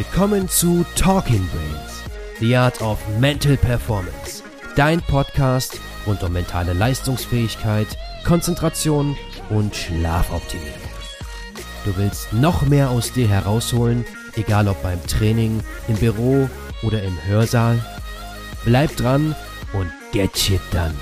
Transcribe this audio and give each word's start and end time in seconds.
Willkommen 0.00 0.48
zu 0.48 0.86
Talking 0.96 1.46
Brains, 1.48 2.02
The 2.38 2.56
Art 2.56 2.80
of 2.80 2.98
Mental 3.18 3.54
Performance. 3.58 4.42
Dein 4.74 5.02
Podcast 5.02 5.78
rund 6.06 6.22
um 6.22 6.32
mentale 6.32 6.72
Leistungsfähigkeit, 6.72 7.86
Konzentration 8.24 9.14
und 9.50 9.76
Schlafoptimierung. 9.76 10.72
Du 11.84 11.94
willst 11.98 12.32
noch 12.32 12.62
mehr 12.62 12.88
aus 12.88 13.12
dir 13.12 13.28
herausholen, 13.28 14.06
egal 14.36 14.68
ob 14.68 14.82
beim 14.82 15.06
Training, 15.06 15.60
im 15.86 15.96
Büro 15.96 16.48
oder 16.82 17.02
im 17.02 17.22
Hörsaal? 17.26 17.78
Bleib 18.64 18.96
dran 18.96 19.36
und 19.74 19.92
get 20.12 20.34
shit 20.34 20.62
done. 20.72 20.94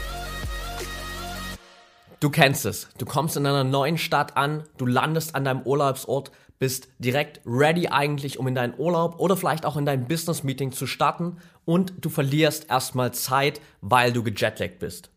Du 2.18 2.30
kennst 2.30 2.66
es. 2.66 2.88
Du 2.98 3.06
kommst 3.06 3.36
in 3.36 3.46
einer 3.46 3.62
neuen 3.62 3.96
Stadt 3.96 4.36
an, 4.36 4.64
du 4.76 4.86
landest 4.86 5.36
an 5.36 5.44
deinem 5.44 5.62
Urlaubsort, 5.62 6.32
bist 6.58 6.88
direkt 6.98 7.40
ready 7.46 7.88
eigentlich, 7.88 8.38
um 8.38 8.48
in 8.48 8.54
deinen 8.54 8.74
Urlaub 8.78 9.20
oder 9.20 9.36
vielleicht 9.36 9.64
auch 9.64 9.76
in 9.76 9.86
dein 9.86 10.08
Business 10.08 10.42
Meeting 10.42 10.72
zu 10.72 10.86
starten 10.86 11.36
und 11.64 11.92
du 12.00 12.08
verlierst 12.10 12.70
erstmal 12.70 13.12
Zeit, 13.12 13.60
weil 13.80 14.12
du 14.12 14.22
gejetlaggt 14.22 14.78
bist. 14.78 15.10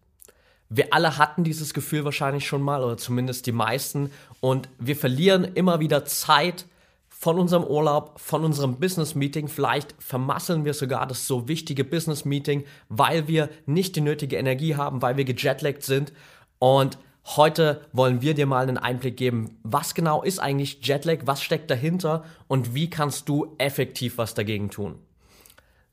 Wir 0.70 0.94
alle 0.94 1.18
hatten 1.18 1.44
dieses 1.44 1.74
Gefühl 1.74 2.06
wahrscheinlich 2.06 2.48
schon 2.48 2.62
mal 2.62 2.84
oder 2.84 2.98
zumindest 2.98 3.46
die 3.46 3.52
meisten 3.52 4.12
und 4.40 4.70
wir 4.80 4.96
verlieren 4.96 5.44
immer 5.44 5.80
wieder 5.80 6.06
Zeit 6.06 6.66
von 7.10 7.38
unserem 7.38 7.64
Urlaub, 7.64 8.20
von 8.20 8.44
unserem 8.44 8.80
Business 8.80 9.14
Meeting. 9.14 9.48
Vielleicht 9.48 9.94
vermasseln 10.00 10.66
wir 10.66 10.74
sogar 10.74 11.06
das 11.06 11.28
so 11.28 11.48
wichtige 11.48 11.84
Business 11.84 12.26
Meeting, 12.26 12.64
weil 12.90 13.28
wir 13.28 13.50
nicht 13.66 13.96
die 13.96 14.02
nötige 14.02 14.38
Energie 14.38 14.76
haben, 14.76 15.02
weil 15.02 15.18
wir 15.18 15.26
gejetlaggt 15.26 15.84
sind 15.84 16.14
und 16.58 16.98
Heute 17.24 17.82
wollen 17.94 18.22
wir 18.22 18.34
dir 18.34 18.46
mal 18.46 18.64
einen 18.64 18.78
Einblick 18.78 19.16
geben, 19.16 19.60
was 19.64 19.94
genau 19.94 20.24
ist 20.24 20.40
eigentlich 20.40 20.80
Jetlag, 20.86 21.20
was 21.26 21.44
steckt 21.44 21.70
dahinter 21.70 22.26
und 22.48 22.74
wie 22.74 22.90
kannst 22.90 23.30
du 23.30 23.56
effektiv 23.58 24.18
was 24.18 24.34
dagegen 24.34 24.70
tun. 24.70 25.00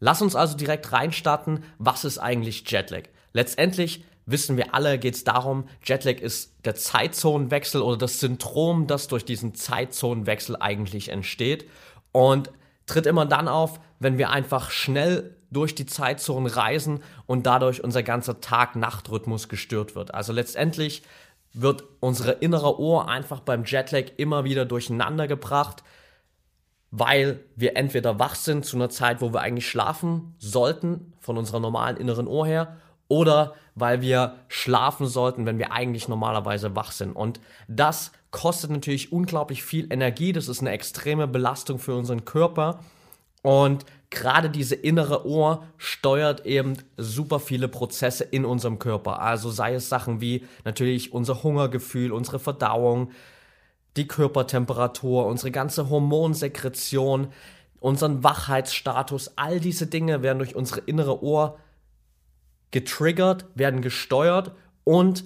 Lass 0.00 0.22
uns 0.22 0.34
also 0.34 0.56
direkt 0.56 0.92
reinstarten, 0.92 1.64
was 1.78 2.04
ist 2.04 2.18
eigentlich 2.18 2.68
Jetlag? 2.70 3.04
Letztendlich 3.32 4.04
wissen 4.26 4.56
wir 4.56 4.74
alle, 4.74 4.98
geht 4.98 5.14
es 5.14 5.24
darum, 5.24 5.64
Jetlag 5.84 6.20
ist 6.20 6.54
der 6.64 6.74
Zeitzonenwechsel 6.74 7.82
oder 7.82 7.98
das 7.98 8.20
Syndrom, 8.20 8.86
das 8.86 9.08
durch 9.08 9.24
diesen 9.24 9.54
Zeitzonenwechsel 9.54 10.56
eigentlich 10.58 11.08
entsteht 11.08 11.68
und 12.12 12.50
tritt 12.86 13.06
immer 13.06 13.26
dann 13.26 13.48
auf, 13.48 13.80
wenn 13.98 14.18
wir 14.18 14.30
einfach 14.30 14.70
schnell 14.70 15.36
durch 15.50 15.74
die 15.74 15.86
Zeitzonen 15.86 16.50
reisen 16.50 17.02
und 17.26 17.46
dadurch 17.46 17.82
unser 17.82 18.02
ganzer 18.02 18.40
Tag-Nacht-Rhythmus 18.40 19.48
gestört 19.48 19.94
wird. 19.94 20.14
Also 20.14 20.32
letztendlich 20.32 21.02
wird 21.60 21.84
unsere 22.00 22.32
innere 22.32 22.78
Ohr 22.78 23.08
einfach 23.08 23.40
beim 23.40 23.64
Jetlag 23.64 24.04
immer 24.16 24.44
wieder 24.44 24.64
durcheinander 24.64 25.26
gebracht, 25.26 25.82
weil 26.90 27.40
wir 27.56 27.76
entweder 27.76 28.18
wach 28.18 28.34
sind 28.34 28.64
zu 28.64 28.76
einer 28.76 28.90
Zeit, 28.90 29.20
wo 29.20 29.32
wir 29.32 29.40
eigentlich 29.40 29.68
schlafen 29.68 30.34
sollten, 30.38 31.12
von 31.20 31.36
unserer 31.36 31.60
normalen 31.60 31.96
inneren 31.96 32.28
Ohr 32.28 32.46
her, 32.46 32.76
oder 33.08 33.54
weil 33.74 34.00
wir 34.02 34.36
schlafen 34.48 35.06
sollten, 35.06 35.46
wenn 35.46 35.58
wir 35.58 35.72
eigentlich 35.72 36.08
normalerweise 36.08 36.76
wach 36.76 36.92
sind. 36.92 37.12
Und 37.12 37.40
das 37.66 38.12
kostet 38.30 38.70
natürlich 38.70 39.12
unglaublich 39.12 39.62
viel 39.62 39.92
Energie, 39.92 40.32
das 40.32 40.48
ist 40.48 40.60
eine 40.60 40.70
extreme 40.70 41.26
Belastung 41.26 41.78
für 41.78 41.94
unseren 41.94 42.24
Körper. 42.24 42.80
Und 43.42 43.84
gerade 44.10 44.50
diese 44.50 44.74
innere 44.74 45.26
Ohr 45.26 45.64
steuert 45.76 46.46
eben 46.46 46.78
super 46.96 47.40
viele 47.40 47.68
Prozesse 47.68 48.24
in 48.24 48.44
unserem 48.44 48.78
Körper. 48.78 49.20
Also 49.20 49.50
sei 49.50 49.74
es 49.74 49.88
Sachen 49.88 50.20
wie 50.20 50.46
natürlich 50.64 51.12
unser 51.12 51.42
Hungergefühl, 51.42 52.12
unsere 52.12 52.38
Verdauung, 52.38 53.10
die 53.96 54.08
Körpertemperatur, 54.08 55.26
unsere 55.26 55.50
ganze 55.50 55.90
Hormonsekretion, 55.90 57.28
unseren 57.80 58.24
Wachheitsstatus, 58.24 59.32
all 59.36 59.60
diese 59.60 59.86
Dinge 59.86 60.22
werden 60.22 60.38
durch 60.38 60.56
unsere 60.56 60.80
innere 60.80 61.22
Ohr 61.22 61.58
getriggert, 62.70 63.46
werden 63.54 63.82
gesteuert 63.82 64.52
und 64.84 65.24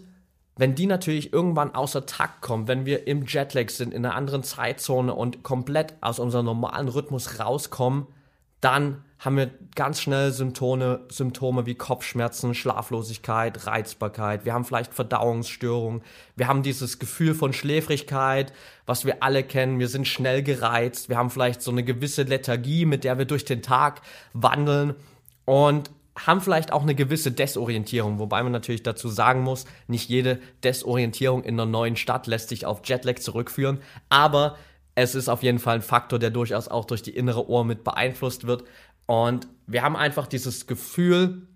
wenn 0.56 0.74
die 0.74 0.86
natürlich 0.86 1.32
irgendwann 1.32 1.74
außer 1.74 2.04
Takt 2.04 2.42
kommen, 2.42 2.68
wenn 2.68 2.84
wir 2.84 3.06
im 3.06 3.24
Jetlag 3.26 3.70
sind, 3.70 3.94
in 3.94 4.04
einer 4.04 4.14
anderen 4.14 4.42
Zeitzone 4.42 5.14
und 5.14 5.42
komplett 5.42 5.94
aus 6.02 6.18
unserem 6.18 6.44
normalen 6.44 6.88
Rhythmus 6.88 7.40
rauskommen, 7.40 8.06
dann 8.62 9.02
haben 9.18 9.36
wir 9.36 9.50
ganz 9.74 10.00
schnell 10.00 10.32
Symptome, 10.32 11.00
Symptome 11.08 11.66
wie 11.66 11.74
Kopfschmerzen, 11.74 12.54
Schlaflosigkeit, 12.54 13.66
Reizbarkeit. 13.66 14.44
Wir 14.44 14.54
haben 14.54 14.64
vielleicht 14.64 14.94
Verdauungsstörungen. 14.94 16.02
Wir 16.36 16.48
haben 16.48 16.62
dieses 16.62 16.98
Gefühl 16.98 17.34
von 17.34 17.52
Schläfrigkeit, 17.52 18.52
was 18.86 19.04
wir 19.04 19.22
alle 19.22 19.42
kennen. 19.42 19.78
Wir 19.78 19.88
sind 19.88 20.08
schnell 20.08 20.42
gereizt. 20.42 21.08
Wir 21.08 21.18
haben 21.18 21.30
vielleicht 21.30 21.60
so 21.60 21.70
eine 21.70 21.84
gewisse 21.84 22.22
Lethargie, 22.22 22.84
mit 22.84 23.04
der 23.04 23.18
wir 23.18 23.24
durch 23.24 23.44
den 23.44 23.62
Tag 23.62 24.00
wandeln 24.32 24.94
und 25.44 25.90
haben 26.16 26.40
vielleicht 26.40 26.72
auch 26.72 26.82
eine 26.82 26.94
gewisse 26.94 27.32
Desorientierung, 27.32 28.18
wobei 28.18 28.42
man 28.42 28.52
natürlich 28.52 28.82
dazu 28.82 29.08
sagen 29.08 29.42
muss, 29.42 29.64
nicht 29.86 30.08
jede 30.08 30.40
Desorientierung 30.62 31.42
in 31.42 31.54
einer 31.54 31.70
neuen 31.70 31.96
Stadt 31.96 32.26
lässt 32.26 32.50
sich 32.50 32.66
auf 32.66 32.82
Jetlag 32.84 33.18
zurückführen, 33.18 33.78
aber 34.08 34.56
es 34.94 35.14
ist 35.14 35.28
auf 35.28 35.42
jeden 35.42 35.58
Fall 35.58 35.76
ein 35.76 35.82
Faktor, 35.82 36.18
der 36.18 36.30
durchaus 36.30 36.68
auch 36.68 36.84
durch 36.84 37.02
die 37.02 37.16
innere 37.16 37.48
Ohr 37.48 37.64
mit 37.64 37.84
beeinflusst 37.84 38.46
wird. 38.46 38.64
Und 39.06 39.48
wir 39.66 39.82
haben 39.82 39.96
einfach 39.96 40.26
dieses 40.26 40.66
Gefühl, 40.66 41.46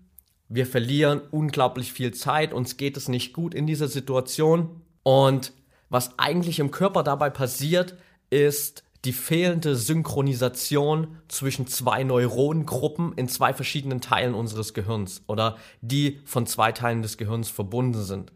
wir 0.49 0.65
verlieren 0.65 1.21
unglaublich 1.31 1.91
viel 1.91 2.13
Zeit, 2.13 2.53
uns 2.53 2.77
geht 2.77 2.97
es 2.97 3.09
nicht 3.09 3.33
gut 3.33 3.53
in 3.53 3.67
dieser 3.67 3.87
Situation. 3.87 4.81
Und 5.03 5.53
was 5.89 6.17
eigentlich 6.17 6.59
im 6.59 6.71
Körper 6.71 7.03
dabei 7.03 7.29
passiert, 7.29 7.95
ist 8.29 8.83
die 9.05 9.13
fehlende 9.13 9.75
Synchronisation 9.75 11.17
zwischen 11.27 11.67
zwei 11.67 12.03
Neuronengruppen 12.03 13.13
in 13.13 13.29
zwei 13.29 13.53
verschiedenen 13.53 14.01
Teilen 14.01 14.33
unseres 14.33 14.73
Gehirns 14.73 15.21
oder 15.27 15.57
die 15.81 16.19
von 16.25 16.47
zwei 16.47 16.71
Teilen 16.71 17.03
des 17.03 17.17
Gehirns 17.17 17.49
verbunden 17.49 18.03
sind. 18.03 18.31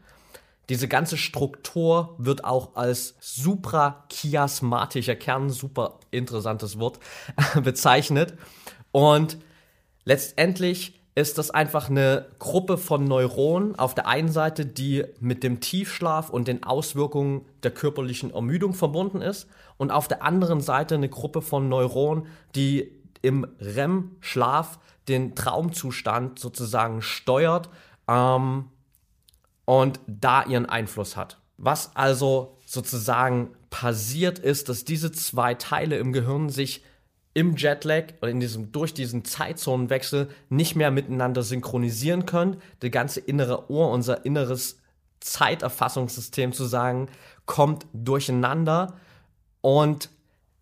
Diese 0.70 0.88
ganze 0.88 1.18
Struktur 1.18 2.16
wird 2.18 2.46
auch 2.46 2.76
als 2.76 3.16
suprachiasmatischer 3.20 5.16
Kern, 5.16 5.50
super 5.50 6.00
interessantes 6.12 6.80
Wort, 6.80 7.00
bezeichnet. 7.64 8.36
Und 8.92 9.38
letztendlich 10.06 11.02
ist 11.14 11.38
das 11.38 11.52
einfach 11.52 11.90
eine 11.90 12.28
Gruppe 12.40 12.78
von 12.78 13.04
Neuronen 13.04 13.76
auf 13.78 13.94
der 13.94 14.08
einen 14.08 14.32
Seite, 14.32 14.66
die 14.66 15.04
mit 15.20 15.44
dem 15.44 15.60
Tiefschlaf 15.60 16.30
und 16.30 16.48
den 16.48 16.64
Auswirkungen 16.64 17.46
der 17.64 17.72
körperlichen 17.72 18.34
Ermüdung 18.34 18.74
verbunden 18.74 19.22
ist 19.22 19.48
und 19.78 19.92
auf 19.92 20.08
der 20.08 20.24
anderen 20.24 20.62
Seite 20.62 20.96
eine 20.96 21.10
Gruppe 21.10 21.42
von 21.42 21.68
Neuronen, 21.68 22.28
die 22.56 22.92
im 23.22 23.46
REM-Schlaf 23.60 24.80
den 25.10 25.36
Traumzustand 25.36 26.40
sozusagen 26.40 27.02
steuert 27.02 27.70
ähm, 28.08 28.66
und 29.72 30.02
da 30.06 30.44
ihren 30.44 30.66
Einfluss 30.66 31.16
hat. 31.16 31.38
Was 31.56 31.96
also 31.96 32.58
sozusagen 32.66 33.52
passiert 33.70 34.38
ist, 34.38 34.68
dass 34.68 34.84
diese 34.84 35.14
zwei 35.14 35.54
Teile 35.54 35.98
im 35.98 36.12
Gehirn 36.12 36.50
sich 36.50 36.84
im 37.34 37.56
Jetlag 37.56 38.16
oder 38.22 38.32
in 38.32 38.42
diesem, 38.42 38.74
durch 38.74 38.94
diesen 38.94 39.24
Zeitzonenwechsel 39.24 40.28
nicht 40.50 40.76
mehr 40.76 40.92
miteinander 40.92 41.42
synchronisieren 41.42 42.26
können. 42.26 42.58
Die 42.82 42.92
ganze 42.92 43.22
innere 43.22 43.72
Ohr, 43.72 43.92
unser 43.92 44.26
inneres 44.26 44.78
Zeiterfassungssystem 45.22 46.52
zu 46.52 46.66
sagen, 46.66 47.08
kommt 47.46 47.86
durcheinander 47.94 48.98
und 49.62 50.10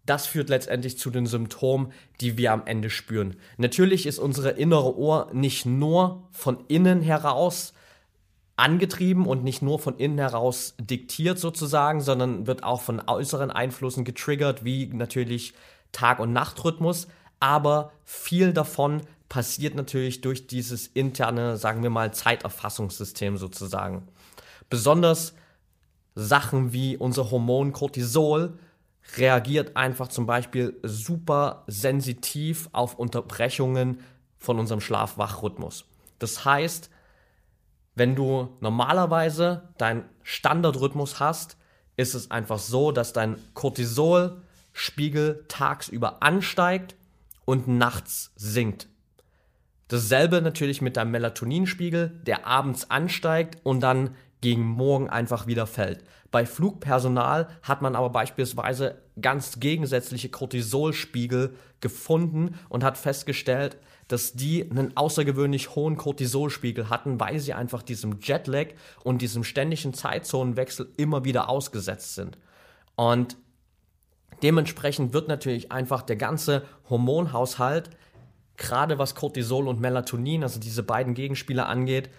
das 0.05 0.27
führt 0.27 0.49
letztendlich 0.49 0.99
zu 0.99 1.09
den 1.09 1.25
Symptomen, 1.25 1.93
die 2.21 2.37
wir 2.37 2.53
am 2.53 2.67
Ende 2.67 2.91
spüren. 2.91 3.37
Natürlich 3.57 4.05
ist 4.05 4.19
unsere 4.19 4.51
innere 4.51 4.95
Ohr 4.95 5.31
nicht 5.33 5.65
nur 5.65 6.27
von 6.31 6.63
innen 6.67 7.01
heraus 7.01 7.73
angetrieben 8.59 9.25
und 9.25 9.43
nicht 9.43 9.61
nur 9.61 9.79
von 9.79 9.97
innen 9.97 10.19
heraus 10.19 10.75
diktiert 10.79 11.39
sozusagen, 11.39 12.01
sondern 12.01 12.47
wird 12.47 12.63
auch 12.63 12.81
von 12.81 13.01
äußeren 13.05 13.51
Einflüssen 13.51 14.03
getriggert, 14.05 14.63
wie 14.63 14.87
natürlich 14.87 15.53
Tag- 15.91 16.19
und 16.19 16.33
Nachtrhythmus, 16.33 17.07
aber 17.39 17.91
viel 18.05 18.53
davon 18.53 19.01
passiert 19.29 19.75
natürlich 19.75 20.21
durch 20.21 20.47
dieses 20.47 20.87
interne, 20.87 21.57
sagen 21.57 21.83
wir 21.83 21.89
mal, 21.89 22.13
Zeiterfassungssystem 22.13 23.37
sozusagen. 23.37 24.07
Besonders 24.69 25.33
Sachen 26.15 26.73
wie 26.73 26.97
unser 26.97 27.31
Hormon 27.31 27.71
Cortisol 27.71 28.57
reagiert 29.17 29.75
einfach 29.77 30.09
zum 30.09 30.25
Beispiel 30.25 30.77
super 30.83 31.63
sensitiv 31.67 32.69
auf 32.73 32.95
Unterbrechungen 32.95 34.01
von 34.37 34.59
unserem 34.59 34.81
Schlaf-Wach-Rhythmus. 34.81 35.85
Das 36.19 36.45
heißt, 36.45 36.89
wenn 37.95 38.15
du 38.15 38.57
normalerweise 38.61 39.69
deinen 39.77 40.05
Standardrhythmus 40.23 41.19
hast, 41.19 41.57
ist 41.97 42.15
es 42.15 42.31
einfach 42.31 42.59
so, 42.59 42.91
dass 42.91 43.13
dein 43.13 43.37
Cortisol 43.53 44.41
Spiegel 44.71 45.43
tagsüber 45.47 46.23
ansteigt 46.23 46.95
und 47.45 47.67
nachts 47.67 48.31
sinkt. 48.35 48.87
Dasselbe 49.89 50.41
natürlich 50.41 50.81
mit 50.81 50.97
deinem 50.97 51.11
Melatoninspiegel, 51.11 52.21
der 52.25 52.45
abends 52.45 52.89
ansteigt 52.91 53.57
und 53.63 53.81
dann 53.81 54.15
gegen 54.39 54.63
morgen 54.63 55.09
einfach 55.09 55.47
wieder 55.47 55.67
fällt. 55.67 56.03
Bei 56.31 56.45
Flugpersonal 56.45 57.49
hat 57.63 57.81
man 57.81 57.95
aber 57.95 58.11
beispielsweise 58.11 59.01
ganz 59.19 59.59
gegensätzliche 59.59 60.29
Cortisolspiegel 60.29 61.55
gefunden 61.81 62.55
und 62.69 62.83
hat 62.83 62.97
festgestellt, 62.97 63.77
dass 64.09 64.33
die 64.33 64.69
einen 64.69 64.97
außergewöhnlich 64.97 65.75
hohen 65.75 65.95
Cortisolspiegel 65.95 66.89
hatten, 66.89 67.19
weil 67.19 67.39
sie 67.39 67.53
einfach 67.53 67.83
diesem 67.83 68.19
Jetlag 68.21 68.69
und 69.03 69.21
diesem 69.21 69.43
ständigen 69.43 69.93
Zeitzonenwechsel 69.93 70.91
immer 70.97 71.23
wieder 71.23 71.47
ausgesetzt 71.47 72.15
sind. 72.15 72.37
Und 72.95 73.37
dementsprechend 74.41 75.13
wird 75.13 75.27
natürlich 75.27 75.71
einfach 75.71 76.01
der 76.01 76.15
ganze 76.15 76.63
Hormonhaushalt, 76.89 77.91
gerade 78.57 78.97
was 78.97 79.13
Cortisol 79.13 79.67
und 79.67 79.79
Melatonin, 79.79 80.41
also 80.43 80.59
diese 80.59 80.81
beiden 80.81 81.13
Gegenspieler 81.13 81.67
angeht, 81.67 82.09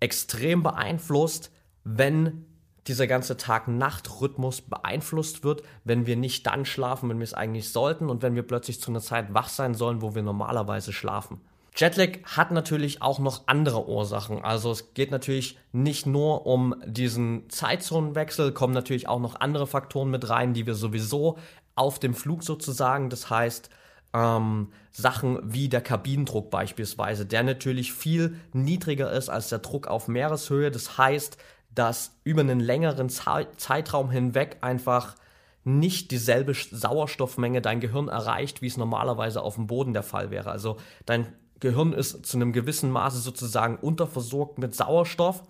extrem 0.00 0.64
beeinflusst, 0.64 1.52
wenn 1.84 2.44
dieser 2.86 3.06
ganze 3.06 3.36
Tag-Nacht-Rhythmus 3.36 4.60
beeinflusst 4.62 5.44
wird, 5.44 5.62
wenn 5.84 6.06
wir 6.06 6.16
nicht 6.16 6.46
dann 6.46 6.64
schlafen, 6.64 7.08
wenn 7.08 7.18
wir 7.18 7.24
es 7.24 7.34
eigentlich 7.34 7.70
sollten 7.70 8.10
und 8.10 8.22
wenn 8.22 8.34
wir 8.34 8.42
plötzlich 8.42 8.80
zu 8.80 8.90
einer 8.90 9.00
Zeit 9.00 9.32
wach 9.32 9.48
sein 9.48 9.74
sollen, 9.74 10.02
wo 10.02 10.14
wir 10.14 10.22
normalerweise 10.22 10.92
schlafen. 10.92 11.40
Jetlag 11.76 12.22
hat 12.24 12.52
natürlich 12.52 13.02
auch 13.02 13.18
noch 13.18 13.42
andere 13.46 13.88
Ursachen. 13.88 14.44
Also 14.44 14.70
es 14.70 14.94
geht 14.94 15.10
natürlich 15.10 15.58
nicht 15.72 16.06
nur 16.06 16.46
um 16.46 16.76
diesen 16.86 17.50
Zeitzonenwechsel, 17.50 18.52
kommen 18.52 18.74
natürlich 18.74 19.08
auch 19.08 19.18
noch 19.18 19.40
andere 19.40 19.66
Faktoren 19.66 20.10
mit 20.10 20.28
rein, 20.28 20.54
die 20.54 20.66
wir 20.66 20.74
sowieso 20.74 21.36
auf 21.74 21.98
dem 21.98 22.14
Flug 22.14 22.44
sozusagen, 22.44 23.10
das 23.10 23.28
heißt 23.28 23.70
ähm, 24.12 24.68
Sachen 24.92 25.40
wie 25.42 25.68
der 25.68 25.80
Kabinendruck 25.80 26.48
beispielsweise, 26.50 27.26
der 27.26 27.42
natürlich 27.42 27.92
viel 27.92 28.36
niedriger 28.52 29.10
ist 29.10 29.28
als 29.28 29.48
der 29.48 29.58
Druck 29.58 29.88
auf 29.88 30.06
Meereshöhe. 30.06 30.70
Das 30.70 30.96
heißt, 30.96 31.36
dass 31.74 32.18
über 32.24 32.40
einen 32.40 32.60
längeren 32.60 33.08
Zeitraum 33.08 34.10
hinweg 34.10 34.58
einfach 34.60 35.16
nicht 35.64 36.10
dieselbe 36.10 36.54
Sauerstoffmenge 36.54 37.62
dein 37.62 37.80
Gehirn 37.80 38.08
erreicht, 38.08 38.60
wie 38.60 38.66
es 38.66 38.76
normalerweise 38.76 39.42
auf 39.42 39.54
dem 39.54 39.66
Boden 39.66 39.94
der 39.94 40.02
Fall 40.02 40.30
wäre. 40.30 40.50
Also 40.50 40.76
dein 41.06 41.32
Gehirn 41.60 41.92
ist 41.92 42.26
zu 42.26 42.36
einem 42.36 42.52
gewissen 42.52 42.90
Maße 42.90 43.18
sozusagen 43.18 43.76
unterversorgt 43.76 44.58
mit 44.58 44.74
Sauerstoff 44.74 45.42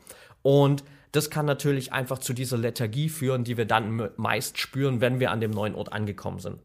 und 0.43 0.85
das 1.11 1.31
kann 1.31 1.47
natürlich 1.47 1.93
einfach 1.93 2.19
zu 2.19 2.33
dieser 2.33 2.59
Lethargie 2.59 3.09
führen, 3.09 3.45
die 3.45 3.57
wir 3.57 3.67
dann 3.67 4.11
meist 4.17 4.59
spüren, 4.59 5.01
wenn 5.01 5.21
wir 5.21 5.31
an 5.31 5.41
dem 5.41 5.53
neuen 5.53 5.77
Ort 5.77 5.93
angekommen 5.93 6.41
sind. 6.41 6.59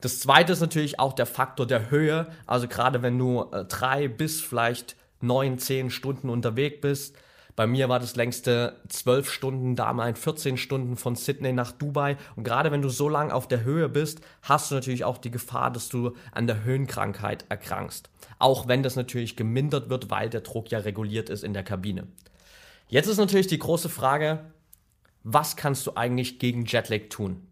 Das 0.00 0.20
zweite 0.20 0.52
ist 0.52 0.60
natürlich 0.60 0.98
auch 0.98 1.12
der 1.12 1.26
Faktor 1.26 1.66
der 1.66 1.90
Höhe. 1.90 2.28
Also 2.46 2.68
gerade 2.68 3.02
wenn 3.02 3.18
du 3.18 3.48
äh, 3.52 3.64
drei 3.64 4.08
bis 4.08 4.40
vielleicht 4.40 4.96
neun, 5.20 5.58
zehn 5.58 5.90
Stunden 5.90 6.30
unterwegs 6.30 6.80
bist. 6.80 7.16
Bei 7.56 7.66
mir 7.66 7.88
war 7.88 7.98
das 7.98 8.16
längste 8.16 8.76
zwölf 8.88 9.30
Stunden, 9.30 9.76
damals 9.76 10.18
14 10.18 10.56
Stunden 10.56 10.96
von 10.96 11.16
Sydney 11.16 11.52
nach 11.52 11.72
Dubai. 11.72 12.16
Und 12.36 12.44
gerade 12.44 12.70
wenn 12.70 12.82
du 12.82 12.88
so 12.88 13.08
lange 13.08 13.34
auf 13.34 13.48
der 13.48 13.64
Höhe 13.64 13.88
bist, 13.88 14.20
hast 14.42 14.70
du 14.70 14.74
natürlich 14.74 15.04
auch 15.04 15.18
die 15.18 15.30
Gefahr, 15.30 15.70
dass 15.70 15.88
du 15.88 16.14
an 16.32 16.46
der 16.46 16.64
Höhenkrankheit 16.64 17.44
erkrankst. 17.48 18.08
Auch 18.38 18.68
wenn 18.68 18.82
das 18.82 18.96
natürlich 18.96 19.36
gemindert 19.36 19.90
wird, 19.90 20.10
weil 20.10 20.30
der 20.30 20.40
Druck 20.40 20.70
ja 20.70 20.78
reguliert 20.78 21.28
ist 21.28 21.44
in 21.44 21.52
der 21.52 21.64
Kabine. 21.64 22.06
Jetzt 22.88 23.08
ist 23.08 23.18
natürlich 23.18 23.46
die 23.46 23.58
große 23.58 23.88
Frage, 23.88 24.40
was 25.22 25.56
kannst 25.56 25.86
du 25.86 25.96
eigentlich 25.96 26.38
gegen 26.38 26.64
Jetlag 26.64 27.08
tun? 27.10 27.46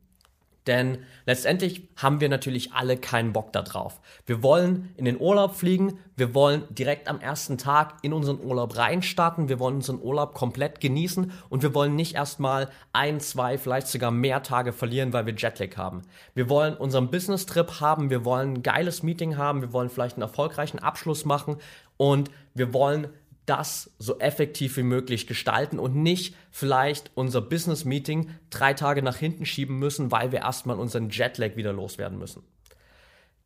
Denn 0.69 0.99
letztendlich 1.25 1.89
haben 1.97 2.21
wir 2.21 2.29
natürlich 2.29 2.73
alle 2.75 2.99
keinen 2.99 3.33
Bock 3.33 3.53
darauf. 3.55 4.01
Wir 4.27 4.43
wollen 4.43 4.93
in 4.97 5.07
den 5.07 5.19
Urlaub 5.19 5.57
fliegen, 5.57 5.99
wir 6.15 6.35
wollen 6.35 6.63
direkt 6.69 7.09
am 7.09 7.21
ersten 7.21 7.57
Tag 7.57 7.95
in 8.03 8.13
unseren 8.13 8.39
Urlaub 8.41 8.77
reinstarten, 8.77 9.49
wir 9.49 9.59
wollen 9.59 9.77
unseren 9.77 10.01
Urlaub 10.03 10.35
komplett 10.35 10.81
genießen 10.81 11.33
und 11.49 11.63
wir 11.63 11.75
wollen 11.75 11.97
nicht 11.97 12.15
erstmal 12.15 12.69
ein, 12.93 13.19
zwei, 13.19 13.57
vielleicht 13.57 13.89
sogar 13.89 14.11
mehr 14.11 14.43
Tage 14.43 14.75
verlieren, 14.75 15.15
weil 15.15 15.25
wir 15.25 15.35
Jetlag 15.35 15.79
haben. 15.79 16.03
Wir 16.35 16.51
wollen 16.51 16.77
unseren 16.77 17.11
Business-Trip 17.11 17.81
haben, 17.81 18.11
wir 18.11 18.27
wollen 18.27 18.55
ein 18.55 18.63
geiles 18.63 19.03
Meeting 19.03 19.39
haben, 19.39 19.63
wir 19.63 19.73
wollen 19.73 19.89
vielleicht 19.89 20.17
einen 20.17 20.23
erfolgreichen 20.23 20.81
Abschluss 20.81 21.25
machen 21.25 21.57
und 21.97 22.31
wir 22.53 22.75
wollen 22.75 23.09
das 23.49 23.91
so 23.99 24.19
effektiv 24.19 24.77
wie 24.77 24.83
möglich 24.83 25.27
gestalten 25.27 25.79
und 25.79 25.97
nicht 25.97 26.35
vielleicht 26.51 27.11
unser 27.15 27.41
Business 27.41 27.85
Meeting 27.85 28.31
drei 28.51 28.75
Tage 28.75 29.03
nach 29.03 29.17
hinten 29.17 29.47
schieben 29.47 29.79
müssen, 29.79 30.11
weil 30.11 30.33
wir 30.33 30.41
erstmal 30.41 30.79
unseren 30.79 31.11
Jetlag 31.11 31.57
wieder 31.57 31.73
loswerden 31.73 32.19
müssen. 32.19 32.43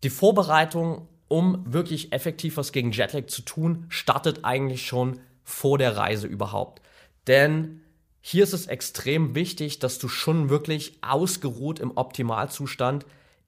Die 0.03 0.11
Vorbereitung, 0.11 1.09
um 1.29 1.65
wirklich 1.73 2.13
effektiv 2.13 2.57
was 2.57 2.73
gegen 2.73 2.91
Jetlag 2.91 3.27
zu 3.27 3.43
tun, 3.43 3.87
startet 3.89 4.45
eigentlich 4.45 4.85
schon 4.85 5.21
vor 5.45 5.79
der 5.79 5.97
Reise 5.97 6.27
überhaupt. 6.27 6.83
Denn 7.27 7.83
hier 8.21 8.45
ist 8.45 8.53
es 8.53 8.67
extrem 8.67 9.35
wichtig, 9.35 9.79
dass 9.79 9.99
du 9.99 10.09
schon 10.09 10.49
wirklich 10.49 10.99
ausgeruht 11.03 11.79
im 11.79 11.97
Optimalzustand 11.97 13.07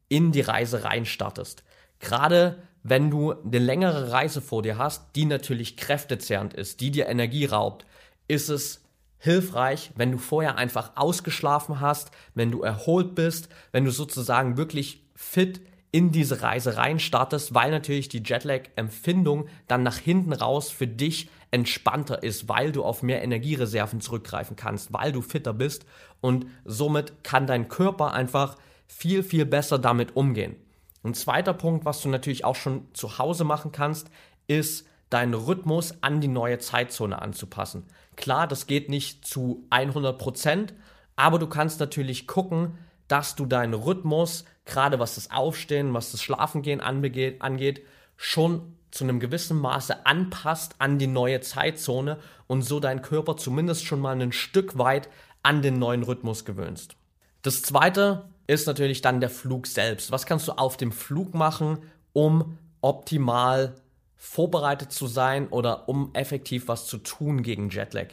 in 0.08 0.32
die 0.32 0.40
Reise 0.40 0.84
reinstartest. 0.84 1.64
Gerade 1.98 2.62
wenn 2.84 3.10
du 3.10 3.32
eine 3.32 3.58
längere 3.58 4.12
Reise 4.12 4.42
vor 4.42 4.62
dir 4.62 4.78
hast, 4.78 5.16
die 5.16 5.25
natürlich 5.25 5.76
kräftezehrend 5.76 6.52
ist, 6.54 6.81
die 6.81 6.90
dir 6.90 7.08
Energie 7.08 7.46
raubt, 7.46 7.86
ist 8.28 8.50
es 8.50 8.82
hilfreich, 9.19 9.90
wenn 9.96 10.12
du 10.12 10.19
vorher 10.19 10.58
einfach 10.58 10.92
ausgeschlafen 10.94 11.81
hast, 11.81 12.10
wenn 12.34 12.50
du 12.50 12.62
erholt 12.62 13.14
bist, 13.14 13.48
wenn 13.72 13.86
du 13.86 13.90
sozusagen 13.90 14.58
wirklich 14.58 15.02
fit 15.14 15.62
in 15.92 16.12
diese 16.12 16.42
Reise 16.42 16.76
rein 16.76 16.98
startest, 16.98 17.54
weil 17.54 17.70
natürlich 17.70 18.10
die 18.10 18.22
Jetlag-Empfindung 18.22 19.46
dann 19.66 19.82
nach 19.82 19.96
hinten 19.96 20.34
raus 20.34 20.70
für 20.70 20.86
dich 20.86 21.31
entspannter 21.52 22.22
ist, 22.22 22.48
weil 22.48 22.70
du 22.70 22.84
auf 22.84 23.02
mehr 23.02 23.22
Energiereserven 23.22 24.02
zurückgreifen 24.02 24.56
kannst, 24.56 24.92
weil 24.92 25.12
du 25.12 25.22
fitter 25.22 25.54
bist 25.54 25.86
und 26.20 26.46
somit 26.64 27.25
kann 27.25 27.46
dein 27.46 27.69
Körper 27.69 28.12
einfach 28.12 28.56
viel, 28.86 29.22
viel 29.22 29.46
besser 29.46 29.78
damit 29.78 30.16
umgehen. 30.16 30.56
Ein 31.04 31.14
zweiter 31.14 31.52
Punkt, 31.52 31.84
was 31.84 32.00
du 32.00 32.08
natürlich 32.08 32.44
auch 32.44 32.56
schon 32.56 32.86
zu 32.94 33.18
Hause 33.18 33.44
machen 33.44 33.72
kannst, 33.72 34.10
ist 34.46 34.86
deinen 35.10 35.34
Rhythmus 35.34 36.02
an 36.02 36.20
die 36.20 36.28
neue 36.28 36.58
Zeitzone 36.58 37.20
anzupassen. 37.20 37.84
Klar, 38.16 38.48
das 38.48 38.66
geht 38.66 38.88
nicht 38.88 39.26
zu 39.26 39.66
100 39.70 40.18
Prozent, 40.18 40.74
aber 41.14 41.38
du 41.38 41.46
kannst 41.46 41.78
natürlich 41.78 42.26
gucken, 42.26 42.78
dass 43.06 43.36
du 43.36 43.44
deinen 43.44 43.74
Rhythmus, 43.74 44.46
gerade 44.64 44.98
was 44.98 45.16
das 45.16 45.30
Aufstehen, 45.30 45.92
was 45.92 46.10
das 46.10 46.22
Schlafengehen 46.22 46.80
angeht, 46.80 47.82
schon 48.16 48.76
zu 48.90 49.04
einem 49.04 49.20
gewissen 49.20 49.58
Maße 49.58 50.06
anpasst 50.06 50.76
an 50.78 50.98
die 50.98 51.06
neue 51.06 51.40
Zeitzone 51.40 52.18
und 52.46 52.62
so 52.62 52.80
deinen 52.80 53.02
Körper 53.02 53.36
zumindest 53.36 53.84
schon 53.84 54.00
mal 54.00 54.20
ein 54.20 54.32
Stück 54.32 54.78
weit 54.78 55.10
an 55.42 55.60
den 55.60 55.78
neuen 55.78 56.02
Rhythmus 56.02 56.44
gewöhnst. 56.44 56.96
Das 57.42 57.60
zweite 57.60 58.30
ist 58.46 58.67
natürlich 58.67 59.00
dann 59.00 59.20
der 59.20 59.31
Flug 59.31 59.67
selbst. 59.67 60.11
Was 60.11 60.26
kannst 60.26 60.49
du 60.49 60.52
auf 60.52 60.76
dem 60.76 60.93
Flug 60.93 61.35
machen, 61.35 61.79
um 62.12 62.58
optimal 62.81 63.74
vorbereitet 64.17 64.93
zu 64.93 65.06
sein 65.06 65.48
oder 65.48 65.89
um 65.89 66.10
effektiv 66.15 66.69
was 66.69 66.86
zu 66.86 66.98
tun 66.98 67.43
gegen 67.43 67.70
Jetlag? 67.70 68.08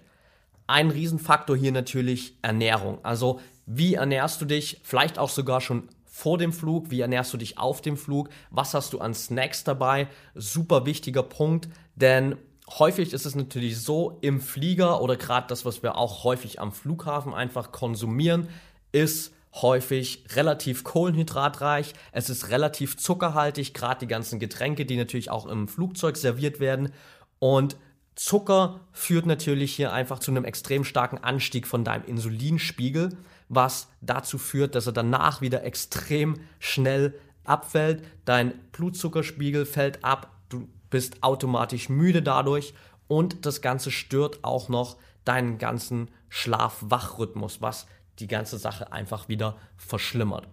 Ein 0.67 0.89
Riesenfaktor 0.89 1.57
hier 1.57 1.71
natürlich 1.71 2.37
Ernährung. 2.41 2.99
Also 3.03 3.39
wie 3.65 3.95
ernährst 3.95 4.41
du 4.41 4.45
dich? 4.45 4.79
Vielleicht 4.83 5.19
auch 5.19 5.29
sogar 5.29 5.61
schon 5.61 5.89
vor 6.05 6.37
dem 6.37 6.53
Flug, 6.53 6.91
wie 6.91 7.01
ernährst 7.01 7.33
du 7.33 7.37
dich 7.37 7.57
auf 7.57 7.81
dem 7.81 7.97
Flug, 7.97 8.29
was 8.49 8.73
hast 8.73 8.93
du 8.93 8.99
an 8.99 9.13
Snacks 9.13 9.63
dabei, 9.63 10.07
super 10.35 10.85
wichtiger 10.85 11.23
Punkt, 11.23 11.69
denn 11.95 12.35
häufig 12.79 13.13
ist 13.13 13.25
es 13.25 13.33
natürlich 13.33 13.79
so 13.79 14.17
im 14.21 14.41
Flieger 14.41 15.01
oder 15.01 15.15
gerade 15.15 15.47
das, 15.47 15.65
was 15.65 15.83
wir 15.83 15.95
auch 15.95 16.23
häufig 16.23 16.59
am 16.59 16.73
Flughafen 16.73 17.33
einfach 17.33 17.71
konsumieren, 17.71 18.49
ist 18.91 19.33
häufig 19.53 20.23
relativ 20.35 20.83
kohlenhydratreich, 20.83 21.93
es 22.11 22.29
ist 22.29 22.49
relativ 22.49 22.97
zuckerhaltig, 22.97 23.73
gerade 23.73 23.99
die 23.99 24.07
ganzen 24.07 24.39
Getränke, 24.39 24.85
die 24.85 24.97
natürlich 24.97 25.29
auch 25.29 25.45
im 25.45 25.67
Flugzeug 25.67 26.17
serviert 26.17 26.59
werden. 26.59 26.91
Und 27.39 27.75
Zucker 28.15 28.81
führt 28.91 29.25
natürlich 29.25 29.73
hier 29.75 29.93
einfach 29.93 30.19
zu 30.19 30.31
einem 30.31 30.45
extrem 30.45 30.83
starken 30.83 31.17
Anstieg 31.17 31.67
von 31.67 31.83
deinem 31.83 32.05
Insulinspiegel, 32.05 33.17
was 33.49 33.87
dazu 34.01 34.37
führt, 34.37 34.75
dass 34.75 34.87
er 34.87 34.93
danach 34.93 35.41
wieder 35.41 35.63
extrem 35.63 36.39
schnell 36.59 37.19
abfällt. 37.43 38.03
Dein 38.25 38.53
Blutzuckerspiegel 38.71 39.65
fällt 39.65 40.03
ab, 40.03 40.31
du 40.49 40.67
bist 40.89 41.23
automatisch 41.23 41.89
müde 41.89 42.21
dadurch 42.21 42.73
und 43.07 43.45
das 43.45 43.61
Ganze 43.61 43.91
stört 43.91 44.43
auch 44.43 44.69
noch 44.69 44.97
deinen 45.25 45.57
ganzen 45.57 46.09
Schlaf-Wach-Rhythmus, 46.29 47.61
was 47.61 47.87
die 48.19 48.27
ganze 48.27 48.57
Sache 48.57 48.91
einfach 48.91 49.27
wieder 49.29 49.57
verschlimmert. 49.77 50.47